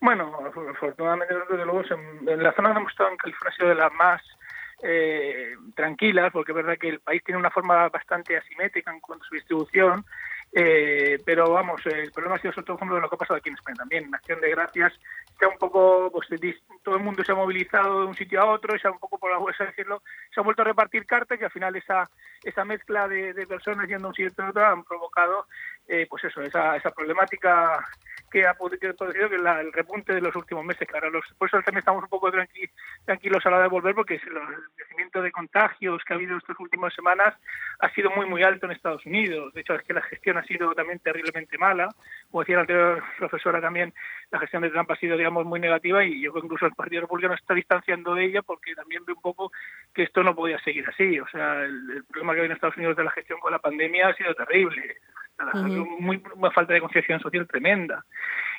Bueno, 0.00 0.38
afortunadamente, 0.70 1.34
desde 1.48 1.64
luego, 1.64 1.82
en 2.26 2.42
la 2.42 2.52
zona 2.52 2.68
donde 2.68 2.80
hemos 2.80 2.92
estado 2.92 3.10
en 3.10 3.16
California 3.16 3.50
ha 3.50 3.56
sido 3.56 3.68
de 3.70 3.74
las 3.74 3.92
más 3.94 4.20
eh, 4.82 5.54
tranquilas, 5.74 6.32
porque 6.32 6.52
es 6.52 6.56
verdad 6.56 6.78
que 6.78 6.88
el 6.88 7.00
país 7.00 7.22
tiene 7.24 7.38
una 7.38 7.50
forma 7.50 7.88
bastante 7.88 8.36
asimétrica 8.36 8.92
en 8.92 9.00
cuanto 9.00 9.24
a 9.24 9.28
su 9.28 9.34
distribución, 9.34 10.04
Eh, 10.56 11.18
pero 11.24 11.50
vamos, 11.50 11.84
el 11.84 12.12
problema 12.12 12.36
ha 12.36 12.38
sido 12.38 12.52
sobre 12.52 12.66
todo 12.66 12.78
como 12.78 12.96
lo 12.96 13.08
que 13.08 13.16
ha 13.16 13.18
pasado 13.18 13.38
aquí 13.38 13.48
en 13.48 13.56
España 13.56 13.78
también. 13.78 14.04
En 14.04 14.14
Acción 14.14 14.40
de 14.40 14.50
Gracias 14.50 14.92
está 15.32 15.48
un 15.48 15.58
poco, 15.58 16.12
pues 16.12 16.28
todo 16.84 16.96
el 16.96 17.02
mundo 17.02 17.24
se 17.24 17.32
ha 17.32 17.34
movilizado 17.34 18.02
de 18.02 18.06
un 18.06 18.14
sitio 18.14 18.40
a 18.40 18.44
otro, 18.44 18.78
se 18.78 18.86
ha 18.86 18.92
un 18.92 19.00
poco 19.00 19.18
por 19.18 19.32
la 19.32 19.66
decirlo, 19.66 20.02
se 20.32 20.38
ha 20.38 20.44
vuelto 20.44 20.62
a 20.62 20.66
repartir 20.66 21.06
cartas 21.06 21.40
y 21.40 21.44
al 21.44 21.50
final 21.50 21.74
esa 21.74 22.08
esa 22.44 22.64
mezcla 22.64 23.08
de, 23.08 23.34
personas 23.48 23.88
yendo 23.88 24.06
a 24.06 24.10
un 24.10 24.14
sitio 24.14 24.44
a 24.44 24.50
otro 24.50 24.64
han 24.64 24.84
provocado, 24.84 25.46
eh, 25.88 26.06
pues 26.08 26.22
eso, 26.22 26.40
esa, 26.42 26.76
esa 26.76 26.90
problemática 26.90 27.84
que 28.34 28.44
ha 28.48 28.54
podido 28.54 29.30
que 29.30 29.38
la, 29.38 29.60
el 29.60 29.72
repunte 29.72 30.12
de 30.12 30.20
los 30.20 30.34
últimos 30.34 30.64
meses. 30.64 30.88
Claro, 30.88 31.08
los, 31.08 31.24
por 31.38 31.46
eso 31.46 31.62
también 31.62 31.78
estamos 31.78 32.02
un 32.02 32.08
poco 32.08 32.32
tranquilos 33.04 33.46
a 33.46 33.50
la 33.50 33.56
hora 33.56 33.66
de 33.66 33.70
volver, 33.70 33.94
porque 33.94 34.14
el 34.14 34.20
crecimiento 34.74 35.22
de 35.22 35.30
contagios 35.30 36.02
que 36.02 36.12
ha 36.12 36.16
habido 36.16 36.36
estas 36.36 36.58
últimas 36.58 36.92
semanas 36.92 37.32
ha 37.78 37.90
sido 37.90 38.10
muy, 38.10 38.26
muy 38.26 38.42
alto 38.42 38.66
en 38.66 38.72
Estados 38.72 39.06
Unidos. 39.06 39.54
De 39.54 39.60
hecho, 39.60 39.74
es 39.76 39.82
que 39.84 39.92
la 39.92 40.02
gestión 40.02 40.36
ha 40.36 40.42
sido 40.42 40.74
también 40.74 40.98
terriblemente 40.98 41.56
mala. 41.58 41.94
Como 42.28 42.42
decía 42.42 42.56
la 42.56 42.62
anterior 42.62 43.04
profesora 43.18 43.60
también, 43.60 43.94
la 44.32 44.40
gestión 44.40 44.62
de 44.62 44.70
Trump 44.70 44.90
ha 44.90 44.96
sido, 44.96 45.16
digamos, 45.16 45.46
muy 45.46 45.60
negativa 45.60 46.04
y 46.04 46.20
yo 46.20 46.32
creo 46.32 46.44
incluso 46.44 46.66
el 46.66 46.74
Partido 46.74 47.02
Republicano 47.02 47.34
está 47.34 47.54
distanciando 47.54 48.16
de 48.16 48.24
ella 48.24 48.42
porque 48.42 48.74
también 48.74 49.04
ve 49.04 49.12
un 49.12 49.22
poco 49.22 49.52
que 49.94 50.02
esto 50.02 50.24
no 50.24 50.34
podía 50.34 50.58
seguir 50.64 50.84
así. 50.88 51.20
O 51.20 51.28
sea, 51.28 51.62
el, 51.62 52.02
problema 52.08 52.34
que 52.34 52.40
hay 52.40 52.46
en 52.46 52.52
Estados 52.52 52.76
Unidos 52.76 52.96
de 52.96 53.04
la 53.04 53.12
gestión 53.12 53.38
con 53.38 53.52
la 53.52 53.60
pandemia 53.60 54.08
ha 54.08 54.14
sido 54.16 54.34
terrible 54.34 54.96
muy, 55.98 56.22
una 56.36 56.50
falta 56.50 56.74
de 56.74 56.80
conciencia 56.80 57.18
social 57.18 57.46
tremenda. 57.46 58.04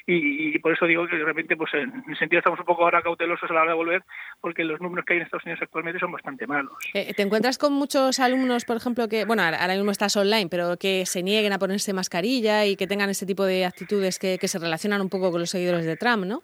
Y, 0.08 0.60
por 0.60 0.72
eso 0.72 0.86
digo 0.86 1.08
que 1.08 1.16
de 1.16 1.26
repente, 1.26 1.58
pues 1.58 1.74
en 1.74 2.04
ese 2.08 2.20
sentido 2.20 2.40
estamos 2.40 2.60
un 2.60 2.66
poco 2.66 2.84
ahora 2.84 3.02
cautelosos 3.02 3.50
a 3.50 3.54
la 3.54 3.62
hora 3.62 3.72
de 3.72 3.78
volver, 3.78 4.04
porque 4.40 4.64
los 4.64 4.80
números 4.80 5.04
que 5.04 5.14
hay 5.14 5.18
en 5.18 5.26
Estados 5.26 5.46
Unidos 5.46 5.64
actualmente 5.64 6.00
son 6.00 6.12
bastante 6.12 6.46
malos. 6.46 6.74
Eh, 6.94 7.12
¿Te 7.16 7.24
encuentras 7.24 7.58
con 7.58 7.74
muchos 7.74 8.20
alumnos, 8.20 8.66
por 8.66 8.78
ejemplo, 8.78 9.08
que, 9.08 9.26
bueno, 9.26 9.42
ahora 9.42 9.74
mismo 9.74 9.90
estás 9.90 10.16
online, 10.16 10.48
pero 10.48 10.78
que 10.78 11.08
se 11.08 11.24
nieguen 11.24 11.54
a 11.54 11.60
ponerse 11.60 11.92
mascarilla 11.92 12.66
y 12.66 12.76
que 12.76 12.86
tengan 12.86 13.10
ese 13.10 13.26
tipo 13.26 13.46
de 13.46 13.66
actitudes 13.66 14.20
que, 14.20 14.38
que 14.38 14.48
se 14.48 14.60
relacionan 14.60 15.02
un 15.02 15.10
poco 15.10 15.32
con 15.32 15.40
los 15.40 15.50
seguidores 15.50 15.86
de 15.86 15.98
Trump, 15.98 16.26
¿no? 16.26 16.44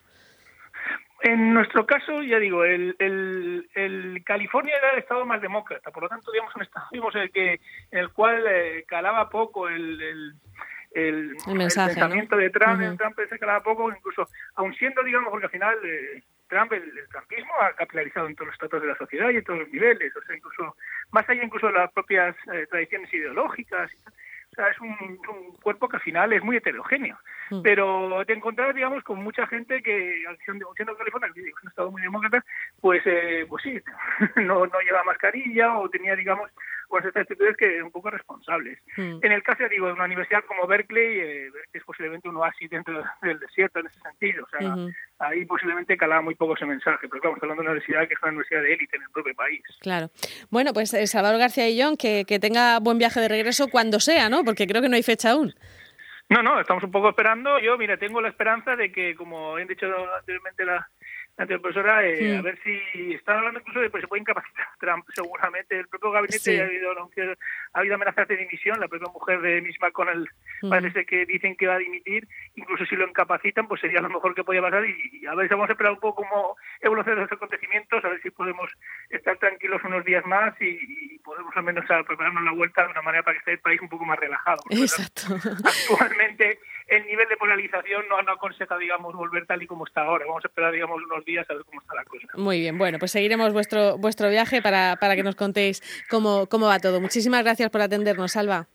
En 1.24 1.54
nuestro 1.54 1.86
caso, 1.86 2.24
ya 2.24 2.40
digo, 2.40 2.66
el, 2.66 2.96
el, 2.98 4.24
California 4.26 4.76
era 4.76 4.94
el 4.94 5.00
estado 5.00 5.24
más 5.26 5.40
demócrata, 5.40 5.92
por 5.92 6.04
lo 6.04 6.10
tanto, 6.10 6.32
digamos, 6.32 6.56
un 6.56 6.64
estado 6.64 6.88
en 6.92 7.22
el, 7.22 7.32
que, 7.32 7.60
en 7.92 8.00
el 8.00 8.10
cual 8.10 8.44
eh, 8.48 8.86
calaba 8.88 9.30
poco 9.30 9.70
el, 9.70 10.02
el, 10.02 10.34
el, 10.94 11.38
pensamiento 11.46 12.36
de 12.36 12.50
Trump, 12.50 12.98
Trump 12.98 13.20
se 13.30 13.38
calaba 13.38 13.62
poco, 13.62 13.92
incluso, 13.92 14.28
aun 14.56 14.74
siendo, 14.74 15.04
digamos, 15.04 15.30
porque 15.30 15.46
al 15.46 15.52
final 15.52 15.78
eh, 15.84 16.24
Trump, 16.48 16.74
el, 16.74 16.92
trumpismo 17.12 17.54
ha 17.62 17.74
capilarizado 17.74 18.28
en 18.28 18.36
todos 18.36 18.48
los 18.48 18.56
estratos 18.56 18.82
de 18.82 18.88
la 18.88 18.98
sociedad 18.98 19.30
y 19.30 19.38
en 19.38 19.44
todos 19.44 19.60
los 19.60 19.70
niveles, 19.70 20.16
o 20.16 20.22
sea, 20.24 20.36
incluso, 20.36 20.76
más 21.12 21.30
allá 21.30 21.44
incluso 21.44 21.68
de 21.68 21.74
las 21.74 21.92
propias 21.92 22.36
eh, 22.52 22.66
tradiciones 22.68 23.14
ideológicas, 23.14 23.92
o 24.52 24.56
sea, 24.56 24.68
es 24.68 24.80
un, 24.82 24.90
un, 24.90 25.56
cuerpo 25.62 25.88
que 25.88 25.96
al 25.96 26.02
final 26.02 26.34
es 26.34 26.44
muy 26.44 26.58
heterogéneo. 26.58 27.18
Mm. 27.52 27.62
Pero 27.62 28.26
te 28.26 28.34
encontrás, 28.34 28.76
digamos, 28.76 29.02
con 29.04 29.24
mucha 29.24 29.48
gente 29.48 29.82
que, 29.82 30.24
siendo 30.44 30.98
California, 30.98 31.32
que 31.34 31.42
es 31.42 31.64
un 31.64 31.70
estado 31.70 31.92
muy 31.92 32.02
demócrata, 32.02 32.44
pues, 32.82 33.02
eh, 33.06 33.46
pues 33.48 33.64
sí, 33.64 33.80
no, 34.36 34.66
no 34.66 34.80
lleva 34.82 35.04
mascarilla 35.06 35.78
o 35.78 35.90
tenía, 35.90 36.16
digamos, 36.16 36.52
pues 36.92 37.06
estas 37.06 37.22
actitudes 37.22 37.56
que 37.56 37.78
son 37.78 37.86
un 37.86 37.92
poco 37.92 38.12
responsables. 38.12 38.78
Mm. 38.98 39.20
En 39.24 39.32
el 39.32 39.42
caso, 39.42 39.64
digo, 39.70 39.88
de 39.88 39.94
una 39.94 40.04
universidad 40.04 40.44
como 40.46 40.68
Berkeley, 40.68 41.20
eh, 41.20 41.52
es 41.72 41.84
posiblemente 41.84 42.28
un 42.28 42.36
oasis 42.36 42.70
dentro 42.70 43.02
del 43.22 43.40
desierto 43.40 43.80
en 43.80 43.88
ese 43.88 44.00
sentido. 44.02 44.46
O 44.46 44.50
sea, 44.50 44.76
ahí 45.20 45.46
posiblemente 45.46 45.96
calaba 45.96 46.22
muy 46.22 46.36
poco 46.36 46.56
ese 46.56 46.66
mensaje. 46.66 47.08
Pero 47.08 47.22
claro, 47.22 47.36
estamos 47.36 47.44
hablando 47.44 47.62
de 47.64 47.68
una 47.68 47.72
universidad 47.72 48.08
que 48.08 48.14
es 48.14 48.22
una 48.22 48.32
universidad 48.32 48.62
de 48.62 48.74
élite 48.74 48.98
en 48.98 49.04
el 49.04 49.10
propio 49.10 49.34
país. 49.34 49.64
Claro. 49.80 50.10
Bueno, 50.50 50.74
pues 50.74 50.94
eh, 50.94 51.08
Salvador 51.08 51.40
García 51.40 51.70
y 51.70 51.82
John, 51.82 51.96
que, 51.96 52.26
que 52.28 52.40
tenga 52.40 52.80
buen 52.80 52.98
viaje 52.98 53.22
de 53.22 53.30
regreso 53.30 53.70
cuando 53.70 54.02
sea, 54.02 54.30
¿no? 54.30 54.44
Porque 54.44 54.68
creo 54.68 54.82
que 54.82 54.90
no 54.90 54.98
hay 54.98 55.04
fecha 55.04 55.32
aún. 55.32 55.56
No, 56.30 56.44
no, 56.44 56.60
estamos 56.60 56.84
un 56.84 56.92
poco 56.92 57.10
esperando. 57.10 57.60
Yo, 57.60 57.78
mira, 57.78 57.98
tengo 57.98 58.22
la 58.22 58.30
esperanza 58.30 58.76
de 58.76 58.92
que, 58.92 59.16
como 59.16 59.56
han 59.56 59.68
dicho 59.68 59.88
anteriormente 60.18 60.66
la, 60.66 60.90
ante 61.42 61.58
profesora, 61.58 62.06
eh, 62.06 62.38
a 62.38 62.42
ver 62.42 62.60
si 62.64 63.14
están 63.14 63.38
hablando 63.38 63.60
incluso 63.60 63.80
de 63.80 63.88
que 63.88 63.92
pues, 63.92 64.02
se 64.02 64.08
puede 64.08 64.22
incapacitar 64.22 64.68
Trump, 64.80 65.06
seguramente. 65.14 65.80
El 65.80 65.88
propio 65.88 66.12
gabinete 66.12 66.62
ha, 66.62 66.66
habido, 66.66 66.92
ha 66.92 67.80
habido 67.80 67.96
amenazas 67.96 68.28
de 68.28 68.38
dimisión, 68.38 68.80
la 68.80 68.88
propia 68.88 69.12
mujer 69.12 69.42
de 69.42 69.62
Miss 69.62 69.78
McConnell 69.82 70.30
parece 70.70 71.06
que 71.06 71.26
dicen 71.26 71.56
que 71.56 71.66
va 71.66 71.76
a 71.76 71.80
dimitir, 71.80 72.28
incluso 72.56 72.86
si 72.86 72.96
lo 72.96 73.08
incapacitan, 73.08 73.68
pues 73.68 73.82
sería 73.82 74.02
lo 74.02 74.10
mejor 74.10 74.36
que 74.36 74.44
podía 74.44 74.62
pasar 74.62 74.86
y, 74.86 75.26
a 75.26 75.34
ver 75.34 75.48
si 75.48 75.56
vamos 75.56 75.70
a 75.70 75.74
esperar 75.74 75.94
un 75.94 76.00
poco 76.00 76.24
cómo 76.24 76.56
evolucionan 76.80 77.22
los 77.22 77.32
acontecimientos, 77.32 78.06
a 78.06 78.10
ver 78.10 78.22
si 78.22 78.30
podemos 78.30 78.70
estar 79.10 79.38
tranquilos 79.38 79.82
unos 79.84 80.06
días 80.06 80.26
más 80.26 80.54
y, 80.62 81.18
podemos 81.24 81.56
al 81.56 81.64
menos 81.64 81.86
prepararnos 82.08 82.44
la 82.44 82.52
vuelta 82.52 82.84
de 82.84 82.92
una 82.92 83.02
manera 83.02 83.24
para 83.24 83.36
que 83.36 83.40
esté 83.40 83.52
el 83.54 83.60
país 83.60 83.82
un 83.82 83.90
poco 83.90 84.06
más 84.06 84.20
relajado. 84.20 84.62
Exacto. 84.70 85.36
Actualmente 85.64 86.60
el 86.92 87.06
nivel 87.06 87.28
de 87.30 87.38
polarización 87.38 88.04
no, 88.10 88.22
no 88.22 88.34
aconseja, 88.34 88.78
digamos, 88.78 89.16
volver 89.16 89.46
tal 89.46 89.64
y 89.64 89.68
como 89.68 89.88
está 89.88 90.02
ahora. 90.02 90.26
Vamos 90.28 90.44
a 90.44 90.50
esperar, 90.50 90.74
digamos, 90.74 91.02
unos 91.02 91.24
días 91.24 91.50
a 91.50 91.54
ver 91.54 91.64
cómo 91.64 91.80
está 91.80 91.96
la 91.96 92.04
cosa. 92.04 92.28
Muy 92.36 92.60
bien, 92.60 92.78
bueno, 92.78 93.00
pues 93.00 93.12
seguiremos 93.12 93.54
vuestro, 93.54 93.98
vuestro 93.98 94.30
viaje 94.30 94.62
para, 94.62 94.98
para 95.00 95.16
que 95.16 95.24
nos 95.24 95.36
contéis 95.36 95.82
cómo, 96.10 96.48
cómo 96.48 96.68
va 96.68 96.80
todo. 96.80 97.00
Muchísimas 97.00 97.44
gracias 97.44 97.70
por 97.70 97.82
atendernos, 97.82 98.34
Salva. 98.34 98.68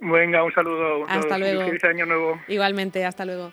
Venga, 0.00 0.44
un 0.44 0.52
saludo. 0.52 1.04
Hasta 1.08 1.38
luego. 1.38 1.66
Feliz 1.66 1.84
año 1.84 2.06
nuevo. 2.06 2.40
Igualmente, 2.48 3.04
hasta 3.04 3.24
luego. 3.24 3.46